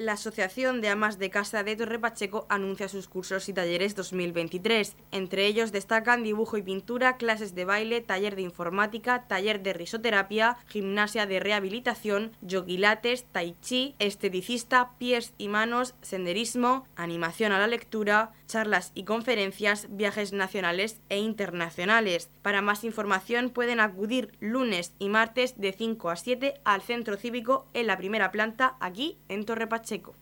La 0.00 0.12
Asociación 0.12 0.80
de 0.80 0.88
Amas 0.88 1.18
de 1.18 1.28
Casa 1.28 1.62
de 1.62 1.76
Torre 1.76 1.98
Pacheco 1.98 2.46
anuncia 2.48 2.88
sus 2.88 3.06
cursos 3.06 3.48
y 3.50 3.52
talleres 3.52 3.94
2023. 3.94 4.96
Entre 5.12 5.46
ellos 5.46 5.72
destacan 5.72 6.22
dibujo 6.22 6.56
y 6.56 6.62
pintura, 6.62 7.18
clases 7.18 7.54
de 7.54 7.66
baile, 7.66 8.00
taller 8.00 8.34
de 8.34 8.42
informática, 8.42 9.26
taller 9.28 9.62
de 9.62 9.74
risoterapia, 9.74 10.56
gimnasia 10.68 11.26
de 11.26 11.38
rehabilitación, 11.38 12.32
yogilates, 12.40 13.24
tai 13.30 13.54
chi, 13.60 13.94
esteticista, 13.98 14.92
pies 14.98 15.34
y 15.36 15.48
manos, 15.48 15.94
senderismo, 16.00 16.86
animación 16.96 17.52
a 17.52 17.58
la 17.58 17.66
lectura, 17.66 18.32
charlas 18.50 18.92
y 18.94 19.04
conferencias, 19.04 19.86
viajes 19.90 20.32
nacionales 20.32 21.00
e 21.08 21.18
internacionales. 21.18 22.30
Para 22.42 22.62
más 22.62 22.84
información 22.84 23.50
pueden 23.50 23.80
acudir 23.80 24.32
lunes 24.40 24.92
y 24.98 25.08
martes 25.08 25.58
de 25.58 25.72
5 25.72 26.10
a 26.10 26.16
7 26.16 26.60
al 26.64 26.82
Centro 26.82 27.16
Cívico 27.16 27.68
en 27.72 27.86
la 27.86 27.96
primera 27.96 28.30
planta 28.30 28.76
aquí 28.80 29.18
en 29.28 29.44
Torre 29.44 29.66
Pacheco. 29.66 30.14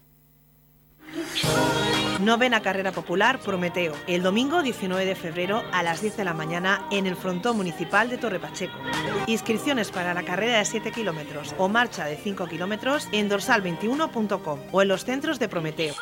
Novena 2.20 2.60
carrera 2.60 2.92
popular 2.92 3.38
Prometeo, 3.38 3.94
el 4.08 4.22
domingo 4.22 4.62
19 4.62 5.04
de 5.04 5.14
febrero 5.14 5.62
a 5.72 5.82
las 5.82 6.02
10 6.02 6.16
de 6.16 6.24
la 6.24 6.34
mañana 6.34 6.86
en 6.90 7.06
el 7.06 7.16
frontón 7.16 7.56
municipal 7.56 8.10
de 8.10 8.18
Torre 8.18 8.40
Pacheco. 8.40 8.76
Inscripciones 9.26 9.90
para 9.90 10.14
la 10.14 10.24
carrera 10.24 10.58
de 10.58 10.64
7 10.64 10.90
kilómetros 10.90 11.54
o 11.58 11.68
marcha 11.68 12.04
de 12.06 12.16
5 12.16 12.46
kilómetros 12.48 13.08
en 13.12 13.30
dorsal21.com 13.30 14.58
o 14.72 14.82
en 14.82 14.88
los 14.88 15.04
centros 15.04 15.38
de 15.38 15.48
Prometeo. 15.48 15.94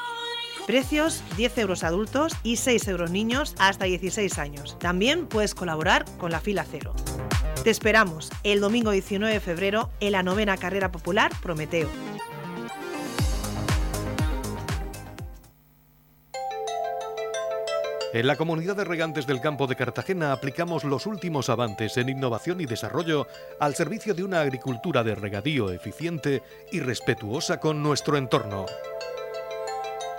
Precios 0.67 1.23
10 1.37 1.59
euros 1.59 1.85
adultos 1.85 2.33
y 2.43 2.57
6 2.57 2.89
euros 2.89 3.13
niños 3.13 3.55
hasta 3.59 3.85
16 3.85 4.37
años. 4.39 4.77
También 4.81 5.29
puedes 5.29 5.55
colaborar 5.55 6.05
con 6.19 6.33
la 6.33 6.41
fila 6.41 6.67
cero. 6.69 6.93
Te 7.63 7.71
esperamos 7.71 8.31
el 8.43 8.61
domingo 8.61 8.91
19 8.91 9.33
de 9.33 9.41
febrero 9.41 9.91
en 10.01 10.11
la 10.11 10.25
novena 10.25 10.57
carrera 10.57 10.91
popular 10.91 11.31
Prometeo. 11.41 11.89
En 18.13 18.27
la 18.27 18.37
comunidad 18.37 18.77
de 18.77 18.85
regantes 18.85 19.27
del 19.27 19.41
campo 19.41 19.69
de 19.69 19.77
Cartagena 19.77 20.33
aplicamos 20.33 20.83
los 20.83 21.07
últimos 21.07 21.49
avances 21.49 21.97
en 21.97 22.09
innovación 22.09 22.61
y 22.61 22.67
desarrollo 22.67 23.29
al 23.61 23.77
servicio 23.77 24.15
de 24.15 24.25
una 24.25 24.41
agricultura 24.41 25.05
de 25.05 25.15
regadío 25.15 25.71
eficiente 25.71 26.43
y 26.73 26.81
respetuosa 26.81 27.61
con 27.61 27.83
nuestro 27.83 28.17
entorno. 28.17 28.67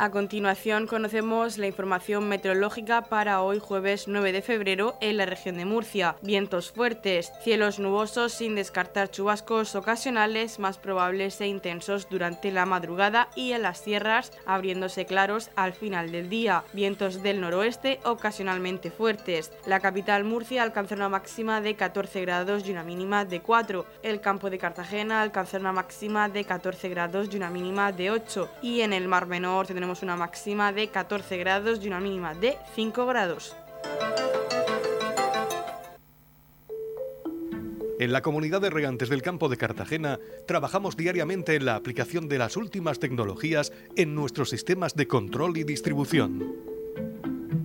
A 0.00 0.12
continuación 0.12 0.86
conocemos 0.86 1.58
la 1.58 1.66
información 1.66 2.28
meteorológica 2.28 3.02
para 3.02 3.42
hoy 3.42 3.58
jueves 3.58 4.06
9 4.06 4.30
de 4.30 4.42
febrero 4.42 4.96
en 5.00 5.16
la 5.16 5.26
región 5.26 5.56
de 5.56 5.64
Murcia. 5.64 6.14
Vientos 6.22 6.70
fuertes, 6.70 7.32
cielos 7.42 7.80
nubosos 7.80 8.32
sin 8.32 8.54
descartar 8.54 9.10
chubascos 9.10 9.74
ocasionales 9.74 10.60
más 10.60 10.78
probables 10.78 11.40
e 11.40 11.48
intensos 11.48 12.08
durante 12.08 12.52
la 12.52 12.64
madrugada 12.64 13.28
y 13.34 13.50
en 13.50 13.62
las 13.62 13.78
sierras 13.78 14.30
abriéndose 14.46 15.04
claros 15.04 15.50
al 15.56 15.72
final 15.72 16.12
del 16.12 16.28
día. 16.28 16.62
Vientos 16.72 17.20
del 17.24 17.40
noroeste 17.40 17.98
ocasionalmente 18.04 18.92
fuertes. 18.92 19.50
La 19.66 19.80
capital 19.80 20.22
Murcia 20.22 20.62
alcanzó 20.62 20.94
una 20.94 21.08
máxima 21.08 21.60
de 21.60 21.74
14 21.74 22.20
grados 22.20 22.68
y 22.68 22.70
una 22.70 22.84
mínima 22.84 23.24
de 23.24 23.40
4. 23.40 23.84
El 24.04 24.20
campo 24.20 24.48
de 24.48 24.58
Cartagena 24.58 25.22
alcanzó 25.22 25.56
una 25.56 25.72
máxima 25.72 26.28
de 26.28 26.44
14 26.44 26.88
grados 26.88 27.30
y 27.32 27.36
una 27.36 27.50
mínima 27.50 27.90
de 27.90 28.12
8. 28.12 28.48
Y 28.62 28.82
en 28.82 28.92
el 28.92 29.08
Mar 29.08 29.26
Menor 29.26 29.66
tendremos 29.66 29.87
una 30.02 30.16
máxima 30.16 30.72
de 30.72 30.88
14 30.88 31.36
grados 31.38 31.80
y 31.82 31.88
una 31.88 32.00
mínima 32.00 32.34
de 32.34 32.56
5 32.74 33.06
grados. 33.06 33.56
En 38.00 38.12
la 38.12 38.22
comunidad 38.22 38.60
de 38.60 38.70
regantes 38.70 39.08
del 39.08 39.22
campo 39.22 39.48
de 39.48 39.56
Cartagena 39.56 40.20
trabajamos 40.46 40.96
diariamente 40.96 41.56
en 41.56 41.64
la 41.64 41.74
aplicación 41.74 42.28
de 42.28 42.38
las 42.38 42.56
últimas 42.56 43.00
tecnologías 43.00 43.72
en 43.96 44.14
nuestros 44.14 44.50
sistemas 44.50 44.94
de 44.94 45.08
control 45.08 45.56
y 45.56 45.64
distribución. 45.64 46.54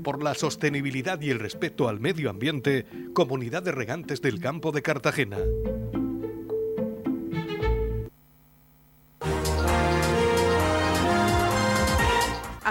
Por 0.03 0.23
la 0.23 0.33
sostenibilidad 0.33 1.21
y 1.21 1.29
el 1.29 1.39
respeto 1.39 1.87
al 1.87 1.99
medio 1.99 2.31
ambiente, 2.31 2.85
Comunidad 3.13 3.61
de 3.61 3.73
Regantes 3.73 4.21
del 4.21 4.39
Campo 4.39 4.71
de 4.71 4.81
Cartagena. 4.81 5.37